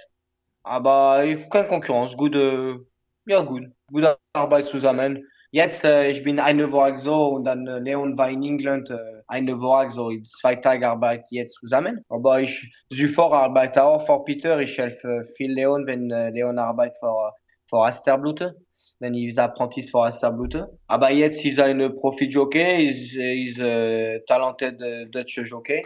[0.63, 2.15] Aber ich keine Konkurrenz.
[2.15, 2.85] Gute,
[3.25, 3.63] ja, gut.
[3.87, 5.27] Gute Arbeit zusammen.
[5.53, 8.97] Jetzt, äh, ich bin eine Woche so und dann äh, Leon war in England äh,
[9.27, 12.01] eine Woche so, zwei Tage Arbeit jetzt zusammen.
[12.07, 14.59] Aber ich sofort arbeite auch für Peter.
[14.61, 17.33] Ich helfe viel Leon, wenn äh, Leon arbeitet für,
[17.67, 18.55] für Asterblute,
[18.99, 20.69] wenn ich Apprentice für Asterblute.
[20.87, 25.85] Aber jetzt ist er ein Profi-Jockey, ist, ist äh, talented äh, Dutch Jockey.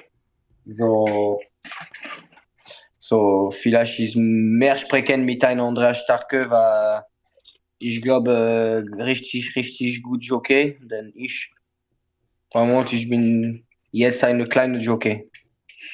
[0.66, 1.40] So,
[3.00, 7.04] so vielleicht ist mehr sprechen mit einem Andreas Starke, weil
[7.86, 11.52] ich glaube richtig, richtig gut Jockey, denn ich,
[12.52, 15.30] Moment, ich bin jetzt eine kleine Jockey.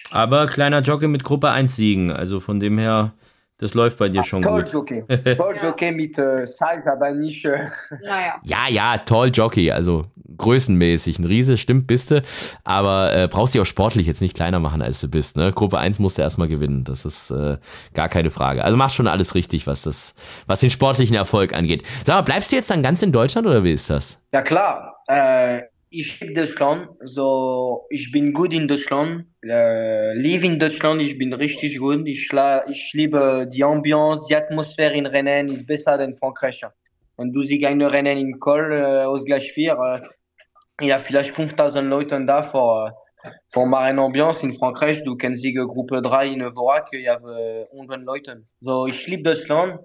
[0.10, 2.10] Aber kleiner Jockey mit Gruppe 1 Siegen.
[2.10, 3.14] Also von dem her,
[3.62, 4.74] das läuft bei dir schon Toll gut.
[4.74, 5.04] Jockey.
[5.38, 7.46] Toll Jockey mit äh, Size, aber nicht.
[7.46, 7.68] Äh,
[8.04, 8.42] Naja.
[8.44, 9.72] Ja, ja, toll Jockey.
[9.72, 10.06] Also
[10.38, 11.20] größenmäßig.
[11.20, 12.24] Ein Riese, stimmt, bist du.
[12.64, 15.38] Aber äh, brauchst dich auch sportlich jetzt nicht kleiner machen, als du bist.
[15.38, 15.52] Ne?
[15.54, 16.84] Gruppe 1 musst du erstmal gewinnen.
[16.84, 17.58] Das ist äh,
[17.94, 18.66] gar keine Frage.
[18.66, 20.16] Also machst schon alles richtig, was, das,
[20.48, 21.84] was den sportlichen Erfolg angeht.
[22.04, 24.20] Sag mal, bleibst du jetzt dann ganz in Deutschland oder wie ist das?
[24.34, 24.96] ja klar.
[25.08, 26.88] Äh, ich liebe Deutschland.
[27.04, 29.26] So, ich bin gut in Deutschland.
[29.44, 31.02] Äh, liebe in Deutschland.
[31.02, 32.08] Ich bin richtig gut.
[32.08, 36.62] Ich, la- ich liebe die Ambiance, die Atmosphäre in Rennen ist besser als in Frankreich.
[37.18, 40.00] Wenn du siehst eine Rennen in Col äh, Ausgleich 4, äh,
[40.82, 42.94] il y a vielleicht 5000 Leute da vor,
[43.52, 45.04] vor mal eine Ambiance in Frankreich.
[45.04, 48.44] Du kennst die Gruppe 3 in Vorak, il y a äh, 100 Leute.
[48.60, 49.80] So, ich liebe Deutschland.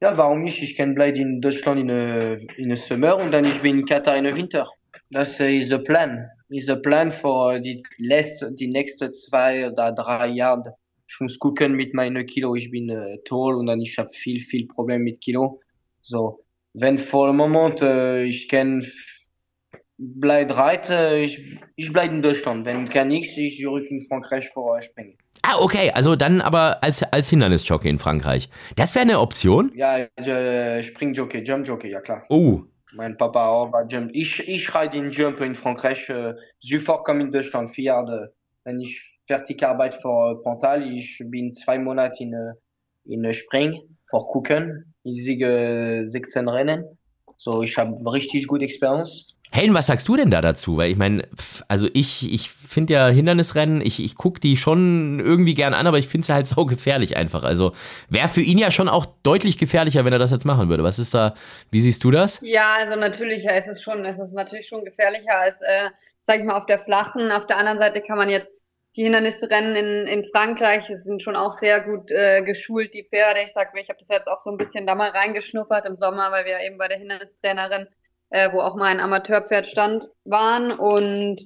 [0.00, 0.60] Ja, warum nicht?
[0.62, 4.16] Ich kann bleiben in Deutschland in der in Sommer und dann ich bin in Katar
[4.16, 4.68] in Winter.
[5.14, 6.28] Das äh, ist der Plan.
[6.48, 10.74] Ist der Plan für die letzte, die nächsten zwei oder drei Jahre.
[11.06, 12.56] Ich muss gucken mit meinen Kilo.
[12.56, 15.60] Ich bin äh, toll und dann ich habe viel, viel Probleme mit Kilo.
[16.02, 16.40] So,
[16.72, 18.84] wenn vor dem Moment äh, ich kann
[19.98, 22.66] bleib reit, äh, ich, ich bleib in Deutschland.
[22.66, 25.16] Wenn kann ich, ich zurück in Frankreich vor äh, springen.
[25.42, 25.92] Ah, okay.
[25.92, 28.48] Also dann aber als, als Hindernisjockey in Frankreich.
[28.74, 29.70] Das wäre eine Option?
[29.76, 32.24] Ja, äh, Springjockey, Jumpjockey, ja klar.
[32.30, 32.64] Oh,
[32.94, 34.10] Mein Papa auch war Jump.
[34.14, 38.32] Ich, ich reite in Jump in Frankreich, äh, sofort comme in Deutschland, vier Jahre.
[38.62, 42.52] Wenn ich fertig arbeite für Pantal, ich bin zwei Monate in, äh,
[43.04, 43.80] in Spring,
[44.10, 44.94] für gucken.
[45.02, 46.84] Ich siege 16 Rennen.
[47.36, 49.33] So, ich habe richtig gute Experience.
[49.54, 50.78] Helen, was sagst du denn da dazu?
[50.78, 51.28] Weil ich meine,
[51.68, 55.98] also ich, ich finde ja Hindernisrennen, ich, ich gucke die schon irgendwie gern an, aber
[55.98, 57.44] ich finde sie halt so gefährlich einfach.
[57.44, 57.72] Also
[58.08, 60.82] wäre für ihn ja schon auch deutlich gefährlicher, wenn er das jetzt machen würde.
[60.82, 61.34] Was ist da,
[61.70, 62.40] wie siehst du das?
[62.42, 65.90] Ja, also natürlich ist es schon, es ist natürlich schon gefährlicher als, äh,
[66.24, 67.30] sag ich mal, auf der flachen.
[67.30, 68.50] Auf der anderen Seite kann man jetzt
[68.96, 73.42] die Hindernisrennen in, in Frankreich, es sind schon auch sehr gut äh, geschult, die Pferde.
[73.44, 75.94] Ich sag mir, ich habe das jetzt auch so ein bisschen da mal reingeschnuppert im
[75.94, 77.86] Sommer, weil wir eben bei der Hindernistrainerin,
[78.30, 80.72] äh, wo auch mein Amateurpferd stand, waren.
[80.72, 81.40] Und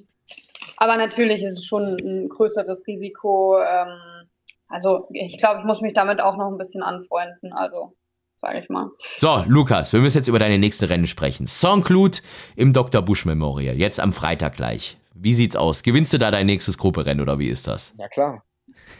[0.76, 3.58] aber natürlich ist es schon ein größeres Risiko.
[3.60, 4.28] Ähm,
[4.68, 7.52] also ich glaube, ich muss mich damit auch noch ein bisschen anfreunden.
[7.52, 7.94] Also
[8.38, 8.90] sage ich mal.
[9.16, 11.46] So, Lukas, wir müssen jetzt über deine nächsten Rennen sprechen.
[11.46, 12.22] Saint-Cloud
[12.56, 13.02] im Dr.
[13.02, 14.96] Busch Memorial, jetzt am Freitag gleich.
[15.14, 15.82] Wie sieht's aus?
[15.82, 17.94] Gewinnst du da dein nächstes Grupperennen oder wie ist das?
[17.98, 18.44] Ja klar.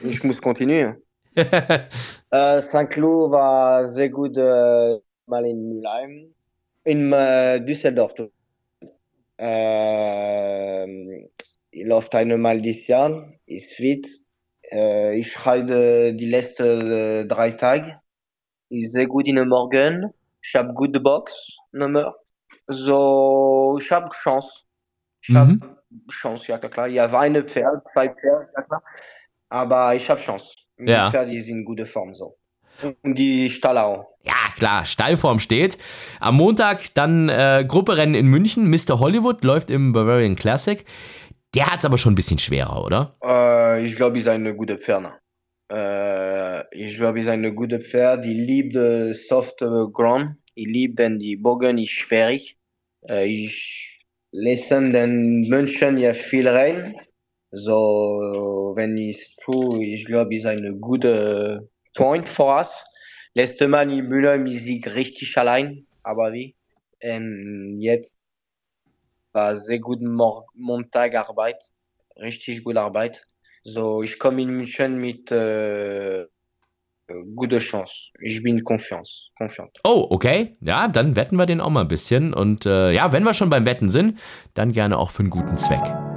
[0.02, 0.96] Ich muss continuer.
[2.30, 6.34] Äh, Saint-Cloud war sehr gut äh, mal in Mülheim.
[6.88, 8.14] In äh, Düsseldorf.
[9.38, 10.86] Äh,
[11.70, 14.08] ich läuft einmal dieses Jahr, ist fit.
[14.70, 18.00] Äh, ich reite die letzten äh, drei Tage.
[18.70, 20.10] Ist sehr gut in den Morgen.
[20.42, 22.14] Ich habe gute Box-Nummer.
[22.68, 24.48] So, ich habe Chance.
[25.22, 25.76] Ich habe Mhm.
[26.10, 26.88] Chance, ja klar.
[26.88, 28.82] Ich habe eine Pferd, zwei Pferde, ja klar.
[29.50, 30.54] Aber ich habe Chance.
[30.78, 31.10] Die Ja.
[31.10, 32.38] Pferde sind in guter Form so.
[33.02, 34.04] Und die Stall auch.
[34.24, 35.78] Ja, klar, Stallform steht.
[36.20, 38.68] Am Montag dann äh, Grupperennen in München.
[38.70, 39.00] Mr.
[39.00, 40.84] Hollywood läuft im Bavarian Classic.
[41.54, 43.16] Der hat's aber schon ein bisschen schwerer, oder?
[43.22, 45.14] Äh, ich glaube, ich ist eine gute Pferde.
[45.72, 48.24] Äh, ich glaube, ich ist eine gute Pferd.
[48.24, 50.36] Die liebt äh, Soft äh, Ground.
[50.54, 52.58] Ich liebe, die Bogen ist schwierig.
[53.08, 56.94] Äh, ich lese den München ja viel rein.
[57.50, 62.68] So, wenn ich tue, ich glaube, ist eine gute Point für uns.
[63.34, 66.54] Letzte Mal in Mülheim ist sie richtig allein, aber wie?
[67.02, 68.16] Und jetzt
[69.32, 71.60] war sehr gut Mor Montagarbeit,
[72.16, 73.26] richtig gute Arbeit.
[73.64, 76.24] So, ich komme in München mit äh,
[77.34, 77.94] gute Chance.
[78.20, 79.10] Ich bin confiant.
[79.82, 80.56] Oh, okay.
[80.60, 82.32] Ja, dann wetten wir den auch mal ein bisschen.
[82.32, 84.20] Und äh, ja, wenn wir schon beim Wetten sind,
[84.54, 86.07] dann gerne auch für einen guten Zweck.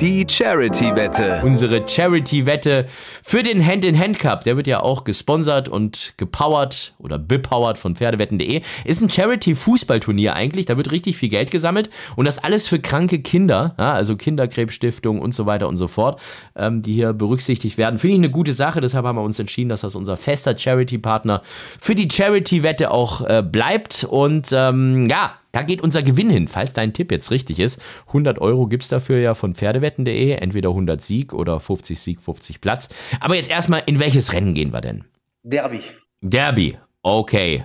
[0.00, 1.42] Die Charity-Wette.
[1.44, 2.86] Unsere Charity-Wette
[3.22, 8.62] für den Hand-in-Hand-Cup, der wird ja auch gesponsert und gepowert oder bepowert von Pferdewetten.de.
[8.84, 13.22] Ist ein Charity-Fußballturnier eigentlich, da wird richtig viel Geld gesammelt und das alles für kranke
[13.22, 16.20] Kinder, ja, also Kinderkrebsstiftung und so weiter und so fort,
[16.56, 17.98] ähm, die hier berücksichtigt werden.
[18.00, 21.42] Finde ich eine gute Sache, deshalb haben wir uns entschieden, dass das unser fester Charity-Partner
[21.80, 26.72] für die Charity-Wette auch äh, bleibt und ähm, ja, da geht unser Gewinn hin, falls
[26.72, 27.80] dein Tipp jetzt richtig ist.
[28.08, 32.60] 100 Euro gibt es dafür ja von Pferdewetten.de, entweder 100 Sieg oder 50 Sieg, 50
[32.60, 32.88] Platz.
[33.20, 35.04] Aber jetzt erstmal, in welches Rennen gehen wir denn?
[35.44, 35.82] Derby.
[36.20, 37.64] Derby, okay.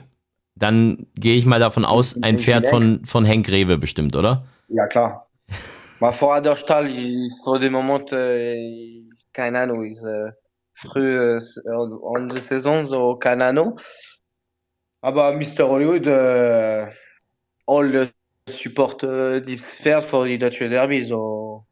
[0.53, 4.45] Dann gehe ich mal davon aus, ein Pferd von, von Henk Rewe bestimmt, oder?
[4.67, 5.27] Ja, klar.
[6.01, 10.31] Maar vorher der Stall, ich, vor dem Moment, äh, keine Ahnung, ist äh,
[10.73, 11.41] früh äh,
[12.15, 13.77] an der Saison, so keine Ahnung.
[15.01, 15.67] Aber Mr.
[15.67, 16.87] Hollywood, äh,
[17.69, 18.11] all
[18.51, 21.65] support äh, dieses Pferd für die deutsche Derby, so,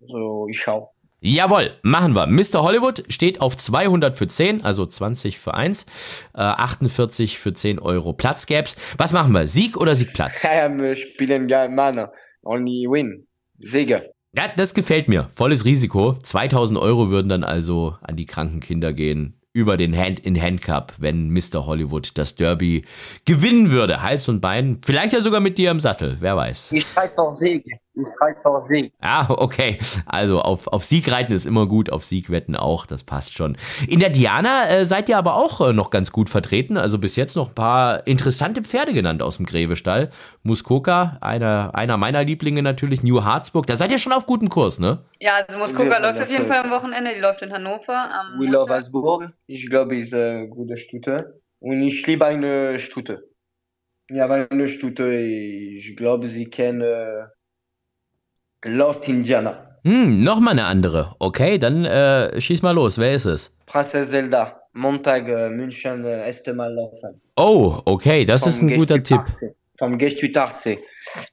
[0.00, 0.90] so ich schau.
[1.20, 2.26] Jawohl, machen wir.
[2.26, 2.62] Mr.
[2.62, 5.86] Hollywood steht auf 200 für 10, also 20 für 1,
[6.34, 8.76] äh, 48 für 10 Euro Platz gäb's.
[8.98, 9.48] Was machen wir?
[9.48, 10.42] Sieg oder Siegplatz?
[10.54, 12.08] Ja, wir spielen Mann.
[12.42, 13.26] Only win.
[13.58, 14.02] Sieger.
[14.34, 15.30] Ja, das gefällt mir.
[15.34, 16.12] Volles Risiko.
[16.12, 21.64] 2000 Euro würden dann also an die kranken Kinder gehen über den Hand-in-Hand-Cup, wenn Mr.
[21.64, 22.84] Hollywood das Derby
[23.24, 24.02] gewinnen würde.
[24.02, 24.80] Hals und Bein.
[24.84, 26.16] Vielleicht ja sogar mit dir im Sattel.
[26.20, 26.72] Wer weiß.
[26.72, 27.64] Ich streite auf Sieg.
[27.96, 28.92] Ich streite auf Sieg.
[29.00, 29.78] Ah, okay.
[30.06, 32.86] Also auf, auf Sieg reiten ist immer gut, auf Sieg wetten auch.
[32.86, 33.56] Das passt schon.
[33.88, 36.76] In der Diana äh, seid ihr aber auch äh, noch ganz gut vertreten.
[36.76, 40.10] Also bis jetzt noch ein paar interessante Pferde genannt aus dem Grevestall.
[40.42, 43.04] Muskoka, einer, einer meiner Lieblinge natürlich.
[43.04, 43.66] New Harzburg.
[43.66, 45.04] Da seid ihr schon auf gutem Kurs, ne?
[45.20, 47.14] Ja, also Muskoka läuft auf jeden Fall am Wochenende.
[47.14, 48.10] Die läuft in Hannover.
[48.12, 49.32] Am We love Hasburg.
[49.46, 51.40] Ich glaube, ist eine gute Stute.
[51.60, 53.28] Und ich liebe eine Stute.
[54.10, 57.26] Ja, weil eine Stute, ich glaube, sie kennen äh,
[58.64, 59.78] Loft Indiana.
[59.84, 61.14] Hm, nochmal eine andere.
[61.18, 62.98] Okay, dann äh, schieß mal los.
[62.98, 63.54] Wer ist es?
[63.66, 64.60] Princesse Zelda.
[64.74, 67.20] Montag, äh, München, äh, erste Mal laufen.
[67.36, 69.20] Oh, okay, das ist Vom ein guter Tipp.
[69.78, 70.78] Vom Gestutarze.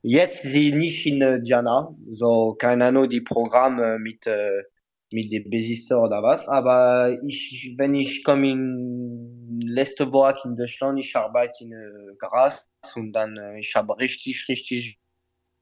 [0.04, 4.64] Jetzt sie nicht in äh, Diana, so keine Ahnung, die Programme mit, äh,
[5.12, 11.00] mit den Besitzer oder was, aber ich, wenn ich komme in letzte Woche in Deutschland,
[11.00, 15.00] ich arbeite in äh, Gras und dann, äh, ich habe richtig, richtig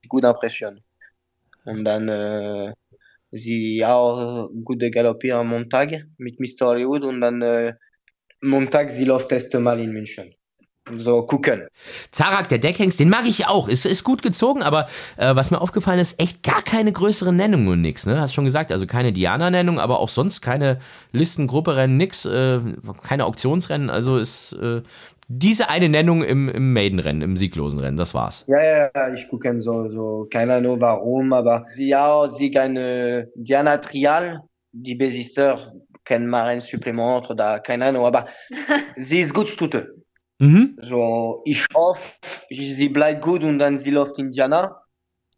[0.08, 0.82] gute Impression.
[1.66, 2.74] Und dann, äh,
[3.32, 6.68] sie auch gute Galoppieren am Montag mit Mr.
[6.68, 7.74] Hollywood und dann, äh,
[8.42, 10.34] Montag, sie läuft das erste Mal in München.
[10.92, 11.68] So, gucken.
[12.12, 13.68] Zarak, der Deckhengst, den mag ich auch.
[13.68, 14.88] Ist, ist gut gezogen, aber
[15.18, 18.06] äh, was mir aufgefallen ist, echt gar keine größeren Nennungen und nix.
[18.06, 18.20] Ne?
[18.20, 20.80] Hast schon gesagt, also keine Diana-Nennung, aber auch sonst keine
[21.12, 22.60] Listengruppe-Rennen, nix, äh,
[23.04, 23.90] keine Auktionsrennen.
[23.90, 24.82] Also ist äh,
[25.32, 28.46] diese eine Nennung im, im Maiden-Rennen, im sieglosen Rennen, das war's.
[28.48, 33.30] Ja, ja, ja, ich gucke so, so, keine Ahnung warum, aber sie auch, sie eine
[33.36, 35.72] Diana Trial, die Besitzer
[36.04, 38.26] kennen mal ein Supplement oder keine Ahnung, aber
[38.96, 39.96] sie ist gut Stute.
[40.40, 40.80] Mhm.
[40.82, 42.02] So, ich hoffe,
[42.50, 44.82] sie bleibt gut und dann sie läuft in Diana.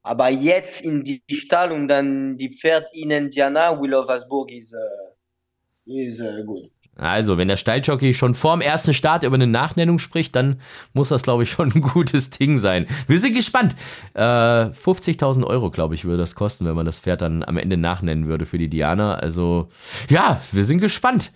[0.04, 4.74] Aber jetzt in die Stall und dann die Pferd in Indiana, Will of Hasburg ist,
[4.74, 6.72] äh, ist äh, gut.
[6.98, 10.60] Also, wenn der Stalljockey schon vorm ersten Start über eine Nachnennung spricht, dann
[10.94, 12.86] muss das, glaube ich, schon ein gutes Ding sein.
[13.08, 13.76] Wir sind gespannt.
[14.14, 17.78] Äh, 50.000 Euro, glaube ich, würde das kosten, wenn man das Pferd dann am Ende
[17.78, 19.16] nachnennen würde für die Diana.
[19.16, 19.70] Also,
[20.10, 21.32] ja, wir sind gespannt.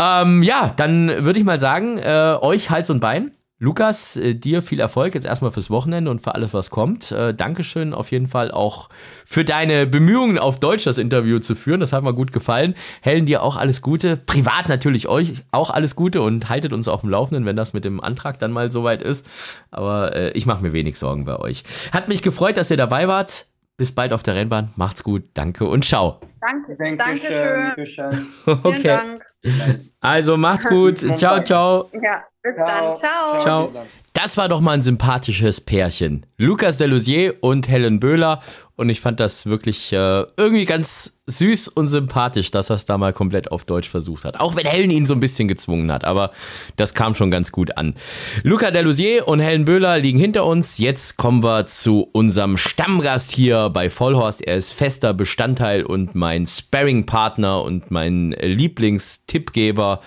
[0.00, 3.30] Ähm, ja, dann würde ich mal sagen, äh, euch Hals und Bein.
[3.62, 7.12] Lukas, äh, dir viel Erfolg jetzt erstmal fürs Wochenende und für alles, was kommt.
[7.12, 8.88] Äh, Dankeschön auf jeden Fall auch
[9.24, 11.78] für deine Bemühungen, auf Deutsch das Interview zu führen.
[11.78, 12.74] Das hat mir gut gefallen.
[13.02, 14.16] Helen, dir auch alles Gute.
[14.16, 17.84] Privat natürlich euch auch alles Gute und haltet uns auf dem Laufenden, wenn das mit
[17.84, 19.24] dem Antrag dann mal soweit ist.
[19.70, 21.62] Aber äh, ich mache mir wenig Sorgen bei euch.
[21.92, 23.46] Hat mich gefreut, dass ihr dabei wart.
[23.76, 24.72] Bis bald auf der Rennbahn.
[24.74, 25.22] Macht's gut.
[25.34, 26.18] Danke und ciao.
[26.40, 27.72] Danke, Dankeschön.
[27.76, 28.26] Dankeschön.
[28.64, 28.82] Okay.
[28.88, 29.22] Dank.
[30.00, 30.98] Also macht's gut.
[31.16, 31.88] Ciao, ciao.
[32.02, 32.96] Ja, bis dann.
[32.96, 33.38] Ciao.
[33.38, 33.72] Ciao.
[34.14, 36.26] Das war doch mal ein sympathisches Pärchen.
[36.36, 38.40] Lukas Delusier und Helen Böhler.
[38.76, 42.98] Und ich fand das wirklich äh, irgendwie ganz süß und sympathisch, dass er es da
[42.98, 44.38] mal komplett auf Deutsch versucht hat.
[44.38, 46.04] Auch wenn Helen ihn so ein bisschen gezwungen hat.
[46.04, 46.32] Aber
[46.76, 47.94] das kam schon ganz gut an.
[48.42, 50.78] Luca Delusier und Helen Böhler liegen hinter uns.
[50.78, 54.42] Jetzt kommen wir zu unserem Stammgast hier bei Vollhorst.
[54.42, 60.00] Er ist fester Bestandteil und mein Sparring-Partner und mein Lieblingstippgeber.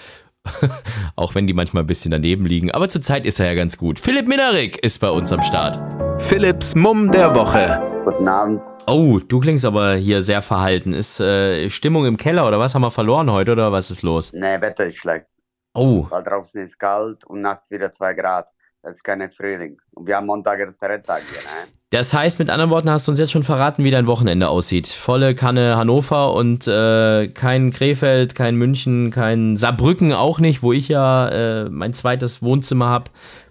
[1.16, 2.72] Auch wenn die manchmal ein bisschen daneben liegen.
[2.72, 4.00] Aber zurzeit ist er ja ganz gut.
[4.00, 5.80] Philipp Minarik ist bei uns am Start.
[6.22, 7.82] Philipps Mumm der Woche.
[8.06, 8.62] Guten Abend.
[8.88, 10.94] Oh, du klingst aber hier sehr verhalten.
[10.94, 12.76] Ist äh, Stimmung im Keller oder was?
[12.76, 14.32] Haben wir verloren heute oder was ist los?
[14.34, 15.26] Nee, Wetter ist schlecht.
[15.74, 18.48] Oh, Weil draußen ist kalt und nachts wieder zwei Grad.
[18.86, 19.78] Das ist kein Frühling.
[19.96, 21.72] Und wir haben Montag ersten Renntag hier, ne?
[21.90, 24.86] das heißt, mit anderen Worten hast du uns jetzt schon verraten, wie dein Wochenende aussieht.
[24.86, 30.88] Volle Kanne Hannover und äh, kein Krefeld, kein München, kein Saarbrücken auch nicht, wo ich
[30.88, 33.06] ja äh, mein zweites Wohnzimmer habe.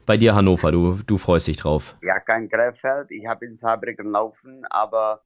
[0.07, 1.97] Bei dir Hannover, du, du freust dich drauf.
[2.03, 3.11] Ja, kein Krefeld.
[3.11, 5.21] Ich habe in Saarbrücken laufen, aber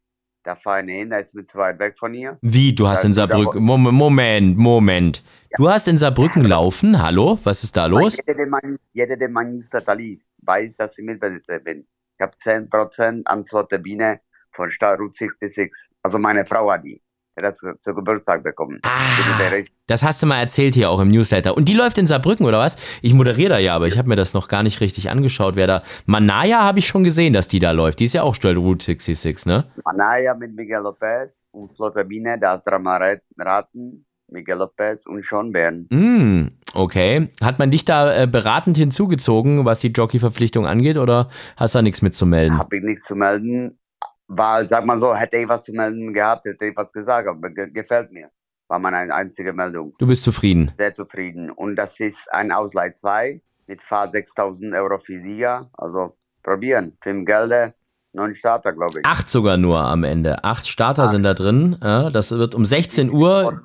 [0.49, 2.39] da fahre ich hin, da ist mir zu weit weg von hier.
[2.41, 3.63] Wie, du hast Ja, in Saarbrücken.
[3.63, 5.23] Mom- Moment, Moment.
[5.59, 7.03] Du hast in Saarbrücken laufen?
[7.03, 7.39] Hallo?
[7.45, 8.17] Was ist da los?
[8.17, 11.87] Jeder, der mein, Newsletter liest, weiß, dass ich Mitbesitzer bin.
[12.17, 14.21] Ich habe 10% an Flotte Biene
[14.53, 15.71] von Star Route 66.
[16.03, 17.03] Also meine Frau hat die.
[17.41, 18.79] Das zu- Geburtstag bekommen.
[18.83, 18.89] Ah.
[19.39, 21.57] Der Das hast du mal erzählt hier auch im Newsletter.
[21.57, 22.77] Und die läuft in Saarbrücken, oder was?
[23.03, 25.67] Ich moderiere da ja, aber ich habe mir das noch gar nicht richtig angeschaut, wer
[25.67, 25.83] da.
[26.07, 28.01] Manaya habe ich schon gesehen, dass die da läuft.
[28.01, 29.65] Die ist ja auch Steuer Route 66, ne?
[29.85, 34.05] Manaya mit Miguel Lopez und hat dreimal raten.
[34.31, 35.87] Miguel Lopez und Sean Bern.
[35.91, 37.31] Mm, okay.
[37.41, 41.83] Hat man dich da äh, beratend hinzugezogen, was die Jockey-Verpflichtung angeht, oder hast du da
[41.83, 42.59] nichts mitzumelden?
[42.59, 43.79] Habe ich nichts zu melden.
[44.29, 47.51] War, sag mal so, hätte ich was zu melden gehabt, hätte ich was gesagt, aber
[47.51, 48.31] ge gefällt mir.
[48.69, 49.95] War meine einzige Meldung.
[49.99, 50.73] Du bist zufrieden.
[50.77, 51.51] Sehr zufrieden.
[51.51, 55.71] Und das ist ein Ausleih 2 mit Fahrt 6000 Euro für Sieger.
[55.73, 56.97] Also probieren.
[57.03, 57.73] Fünf Gelder,
[58.13, 59.07] neun Starter, glaube ich.
[59.07, 60.45] Acht sogar nur am Ende.
[60.45, 61.13] Acht Starter Acht.
[61.13, 61.79] sind da drin.
[61.83, 63.59] Ja, das wird um 16 Uhr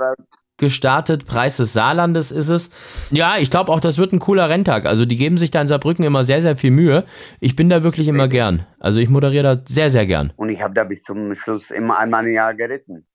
[0.58, 1.26] gestartet.
[1.26, 2.70] Preis des Saarlandes ist es.
[3.12, 4.86] Ja, ich glaube auch, das wird ein cooler Renntag.
[4.86, 7.06] Also die geben sich da in Saarbrücken immer sehr, sehr viel Mühe.
[7.39, 8.66] Ich bin da wirklich immer gern.
[8.80, 10.32] Also ich moderiere da sehr, sehr gern.
[10.36, 13.06] Und ich habe da bis zum Schluss immer einmal im Jahr geritten.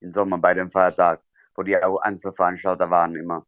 [0.00, 1.20] Im Sommer bei dem Feiertag,
[1.54, 3.44] wo die Einzelveranstalter waren immer.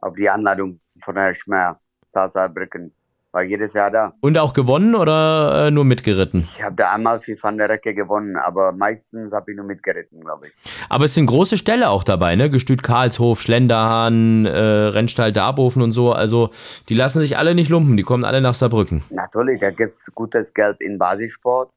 [0.00, 2.92] Auf die Anladung von Herrn Schmer, Saarbrücken.
[3.38, 4.14] War jedes Jahr da.
[4.18, 6.48] Und auch gewonnen oder äh, nur mitgeritten?
[6.56, 10.22] Ich habe da einmal viel Van der Recke gewonnen, aber meistens habe ich nur mitgeritten,
[10.22, 10.52] glaube ich.
[10.88, 12.50] Aber es sind große Ställe auch dabei, ne?
[12.50, 16.10] Gestüt Karlshof, Schlenderhahn, äh, Rennstall Darbofen und so.
[16.10, 16.50] Also
[16.88, 19.04] die lassen sich alle nicht lumpen, die kommen alle nach Saarbrücken.
[19.10, 21.70] Natürlich, da gibt es gutes Geld in Basissport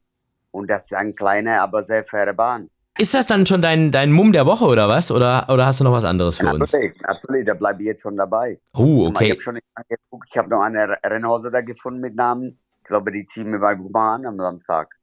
[0.50, 2.70] und das ist eine kleine, aber sehr faire Bahn.
[2.98, 5.10] Ist das dann schon dein, dein Mumm der Woche oder was?
[5.10, 6.72] Oder, oder hast du noch was anderes für uns?
[6.72, 8.60] Natürlich, natürlich, da bleibe ich jetzt schon dabei.
[8.74, 9.24] Oh, okay.
[9.24, 12.58] Ich habe schon geguckt, ich habe noch eine Rennhose da gefunden mit Namen.
[12.82, 14.94] Ich glaube, die ziehen wir bei Buchmann an am Samstag.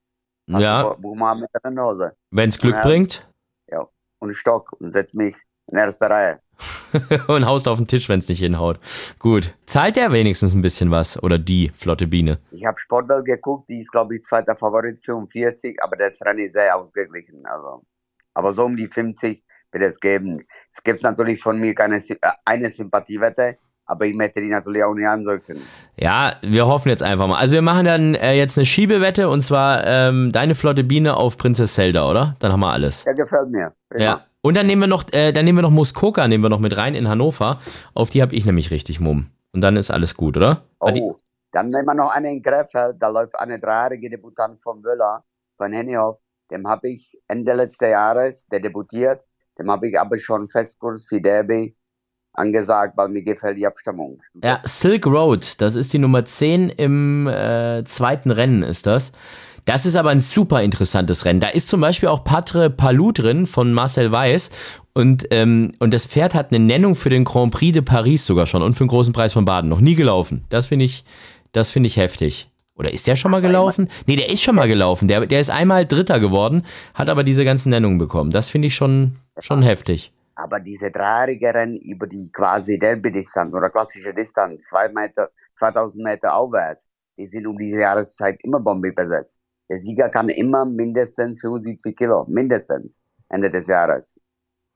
[0.48, 0.94] Also ja.
[0.94, 2.12] Buchmann mit der Rennhose.
[2.30, 3.28] Wenn es Glück und, bringt?
[3.68, 3.86] Ja,
[4.20, 5.36] und Stock und setz mich
[5.66, 6.40] in erster Reihe.
[7.28, 8.78] und haust auf den Tisch, wenn es nicht hinhaut.
[9.18, 9.54] Gut.
[9.66, 11.22] Zahlt der wenigstens ein bisschen was?
[11.22, 12.38] Oder die flotte Biene?
[12.50, 16.52] Ich habe Sportwelt geguckt, die ist, glaube ich, zweiter Favorit, 45, aber das Rennen ist
[16.52, 17.44] sehr ausgeglichen.
[17.46, 17.84] Also.
[18.34, 19.42] Aber so um die 50
[19.72, 20.44] wird es geben.
[20.72, 24.94] Es gibt natürlich von mir keine äh, eine Sympathiewette, aber ich möchte die natürlich auch
[24.94, 25.60] nicht ansöken.
[25.96, 27.38] Ja, wir hoffen jetzt einfach mal.
[27.38, 31.36] Also wir machen dann äh, jetzt eine Schiebewette und zwar ähm, deine flotte Biene auf
[31.36, 32.34] Prinzess Zelda, oder?
[32.38, 33.04] Dann haben wir alles.
[33.04, 33.72] Ja, gefällt mir.
[33.88, 34.04] Prima.
[34.04, 34.26] Ja.
[34.42, 36.76] Und dann nehmen wir noch, äh, dann nehmen wir noch Muskoka, nehmen wir noch mit
[36.76, 37.60] rein in Hannover.
[37.94, 39.30] Auf die habe ich nämlich richtig Mumm.
[39.52, 40.62] Und dann ist alles gut, oder?
[40.78, 41.16] Oh,
[41.52, 42.94] dann nehmen wir noch eine in Greffel.
[42.98, 45.24] Da läuft eine dreijährige Debutant von Wöller,
[45.56, 46.18] von Hennihoff.
[46.50, 49.22] Dem habe ich Ende letzten Jahres, der debütiert,
[49.58, 51.76] dem habe ich aber schon Festkurs für Derby
[52.32, 54.20] angesagt, weil mir gefällt die Abstammung.
[54.42, 59.12] Ja, Silk Road, das ist die Nummer 10 im äh, zweiten Rennen, ist das.
[59.64, 61.40] Das ist aber ein super interessantes Rennen.
[61.40, 64.50] Da ist zum Beispiel auch Patre Palou drin von Marcel Weiß.
[64.92, 68.46] Und, ähm, und das Pferd hat eine Nennung für den Grand Prix de Paris sogar
[68.46, 69.70] schon und für den großen Preis von Baden.
[69.70, 70.44] Noch nie gelaufen.
[70.48, 71.04] Das finde ich,
[71.52, 72.50] das finde ich heftig.
[72.80, 73.90] Oder ist der schon mal gelaufen?
[74.06, 75.06] Nee, der ist schon mal gelaufen.
[75.06, 78.30] Der, der ist einmal Dritter geworden, hat aber diese ganzen Nennungen bekommen.
[78.30, 80.12] Das finde ich schon, schon heftig.
[80.34, 86.34] Aber diese dreijährige Rennen über die quasi Derby-Distanz oder klassische Distanz, zwei Meter, 2000 Meter
[86.34, 86.88] aufwärts,
[87.18, 89.39] die sind um diese Jahreszeit immer Bombe besetzt.
[89.70, 92.98] Der Sieger kann immer mindestens 75 Kilo, mindestens
[93.28, 94.18] Ende des Jahres.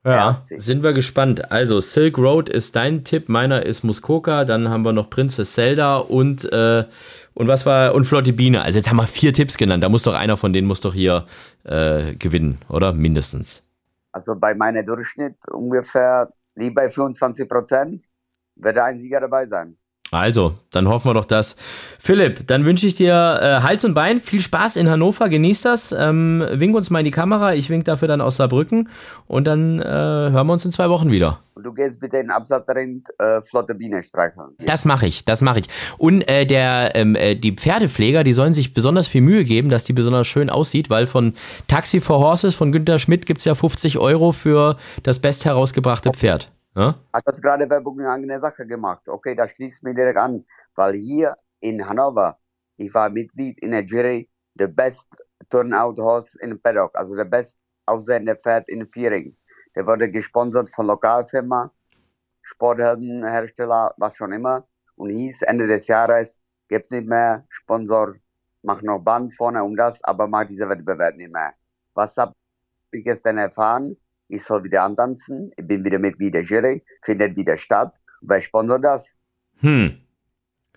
[0.07, 1.51] Ja, sind wir gespannt.
[1.51, 5.97] Also Silk Road ist dein Tipp, meiner ist Muskoka, dann haben wir noch Princess Zelda
[5.97, 6.85] und äh,
[7.33, 8.63] und was war und Flotte Biene.
[8.63, 9.83] Also jetzt haben wir vier Tipps genannt.
[9.83, 11.27] Da muss doch einer von denen muss doch hier
[11.65, 13.67] äh, gewinnen, oder mindestens.
[14.13, 18.03] Also bei meinem Durchschnitt ungefähr liegt bei 25 Prozent
[18.57, 19.77] wird ein Sieger dabei sein.
[20.15, 21.57] Also, dann hoffen wir doch das.
[21.99, 23.13] Philipp, dann wünsche ich dir
[23.43, 25.91] äh, Hals und Bein, viel Spaß in Hannover, genieß das.
[25.91, 28.89] Ähm, wink uns mal in die Kamera, ich wink dafür dann aus Saarbrücken
[29.27, 31.41] und dann äh, hören wir uns in zwei Wochen wieder.
[31.55, 34.51] Und du gehst bitte in Absatzrind äh, flotte Biene streicheln.
[34.65, 35.67] Das mache ich, das mache ich.
[35.99, 39.83] Und äh, der, ähm, äh, die Pferdepfleger, die sollen sich besonders viel Mühe geben, dass
[39.83, 41.35] die besonders schön aussieht, weil von
[41.67, 46.13] Taxi for Horses von Günter Schmidt gibt es ja 50 Euro für das best herausgebrachte
[46.13, 46.51] Pferd.
[46.75, 46.95] Ja?
[47.13, 49.09] Hat das gerade Werbung in eine Sache gemacht.
[49.09, 50.45] Okay, das schließt mich direkt an,
[50.75, 52.39] weil hier in Hannover,
[52.77, 55.09] ich war Mitglied in der Jury, the best
[55.51, 57.57] turnout horse in Paddock, also der best
[57.87, 59.37] aussehende Pferd in Viering.
[59.77, 61.71] Der wurde gesponsert von Lokalfirma,
[62.43, 64.67] Sportheldenhersteller, was schon immer.
[64.97, 68.15] Und hieß Ende des Jahres, gibt es nicht mehr Sponsor,
[68.63, 71.55] mach noch Band vorne um das, aber mach diese Wettbewerb nicht mehr.
[71.95, 72.33] Was habe
[72.93, 73.97] ich gestern erfahren?
[74.29, 77.95] Ich soll wieder antanzen, ich bin wieder Mitglied der Jury, findet wieder statt.
[78.21, 79.07] Wer sponsert das?
[79.61, 79.99] Hm.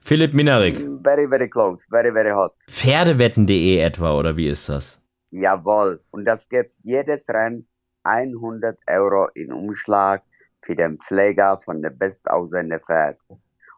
[0.01, 0.77] Philipp Minarik.
[1.03, 2.53] Very, very close, very, very hot.
[2.69, 5.01] Pferdewetten.de etwa, oder wie ist das?
[5.31, 5.99] Jawohl.
[6.11, 7.67] Und das gibt jedes Rennen
[8.03, 10.23] 100 Euro in Umschlag
[10.61, 13.17] für den Pfleger von der bestaussehenden Pferd.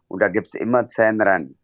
[0.08, 1.58] Und da gibt es immer 10 Rennen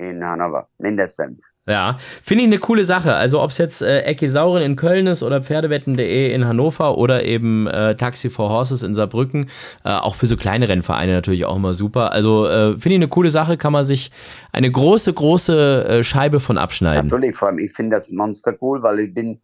[0.00, 1.52] in Hannover, mindestens.
[1.68, 3.14] Ja, finde ich eine coole Sache.
[3.14, 7.66] Also ob es jetzt äh, Ekisauren in Köln ist oder Pferdewetten.de in Hannover oder eben
[7.66, 9.50] äh, Taxi for Horses in Saarbrücken,
[9.84, 12.12] äh, auch für so kleine Rennvereine natürlich auch immer super.
[12.12, 14.10] Also äh, finde ich eine coole Sache, kann man sich
[14.52, 17.08] eine große, große äh, Scheibe von abschneiden.
[17.08, 19.40] Natürlich, vor allem ich finde das Monster cool, weil ich bin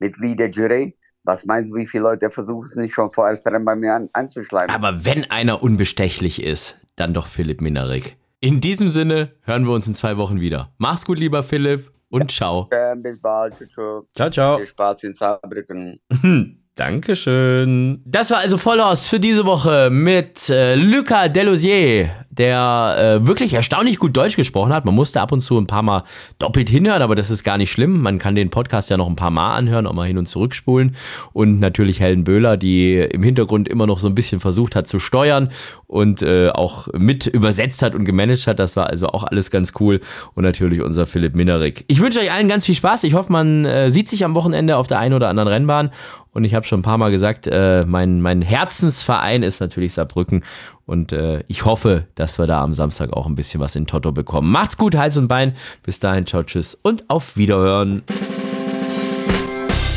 [0.00, 0.96] Mitglied der Jury.
[1.22, 4.74] Was meinst du, wie viele Leute versuchen es nicht schon vorerst bei mir an, anzuschleimen?
[4.74, 8.16] Aber wenn einer unbestechlich ist, dann doch Philipp Minarik.
[8.42, 10.72] In diesem Sinne hören wir uns in zwei Wochen wieder.
[10.78, 11.92] Mach's gut, lieber Philipp.
[12.08, 12.68] und ciao.
[12.96, 13.54] Bis bald.
[13.58, 14.04] Tschüss.
[14.16, 14.56] Ciao, ciao.
[14.56, 16.00] Viel Spaß in Saarbrücken.
[16.74, 18.02] Dankeschön.
[18.06, 23.98] Das war also Vollhorst für diese Woche mit äh, Luca Delosier, der äh, wirklich erstaunlich
[23.98, 24.84] gut Deutsch gesprochen hat.
[24.84, 26.04] Man musste ab und zu ein paar Mal
[26.38, 28.02] doppelt hinhören, aber das ist gar nicht schlimm.
[28.02, 30.94] Man kann den Podcast ja noch ein paar Mal anhören, auch mal hin und zurückspulen.
[31.32, 35.00] Und natürlich Helen Böhler, die im Hintergrund immer noch so ein bisschen versucht hat zu
[35.00, 35.50] steuern
[35.88, 38.60] und äh, auch mit übersetzt hat und gemanagt hat.
[38.60, 40.00] Das war also auch alles ganz cool.
[40.34, 41.84] Und natürlich unser Philipp Minerik.
[41.88, 43.02] Ich wünsche euch allen ganz viel Spaß.
[43.02, 45.90] Ich hoffe, man äh, sieht sich am Wochenende auf der einen oder anderen Rennbahn.
[46.32, 50.44] Und ich habe schon ein paar Mal gesagt, äh, mein, mein Herzensverein ist natürlich Saarbrücken.
[50.90, 54.10] Und äh, ich hoffe, dass wir da am Samstag auch ein bisschen was in Toto
[54.10, 54.50] bekommen.
[54.50, 55.54] Macht's gut, Hals und Bein.
[55.84, 58.02] Bis dahin, ciao, tschüss und auf Wiederhören.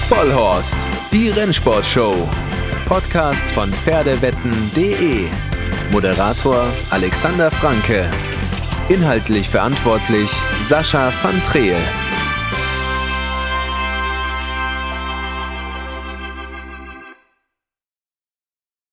[0.08, 0.78] Vollhorst,
[1.12, 2.14] die Rennsportshow.
[2.86, 5.26] Podcast von Pferdewetten.de.
[5.91, 8.06] Moderator Alexander Franke.
[8.89, 10.30] Inhaltlich verantwortlich
[10.60, 11.74] Sascha van Treel.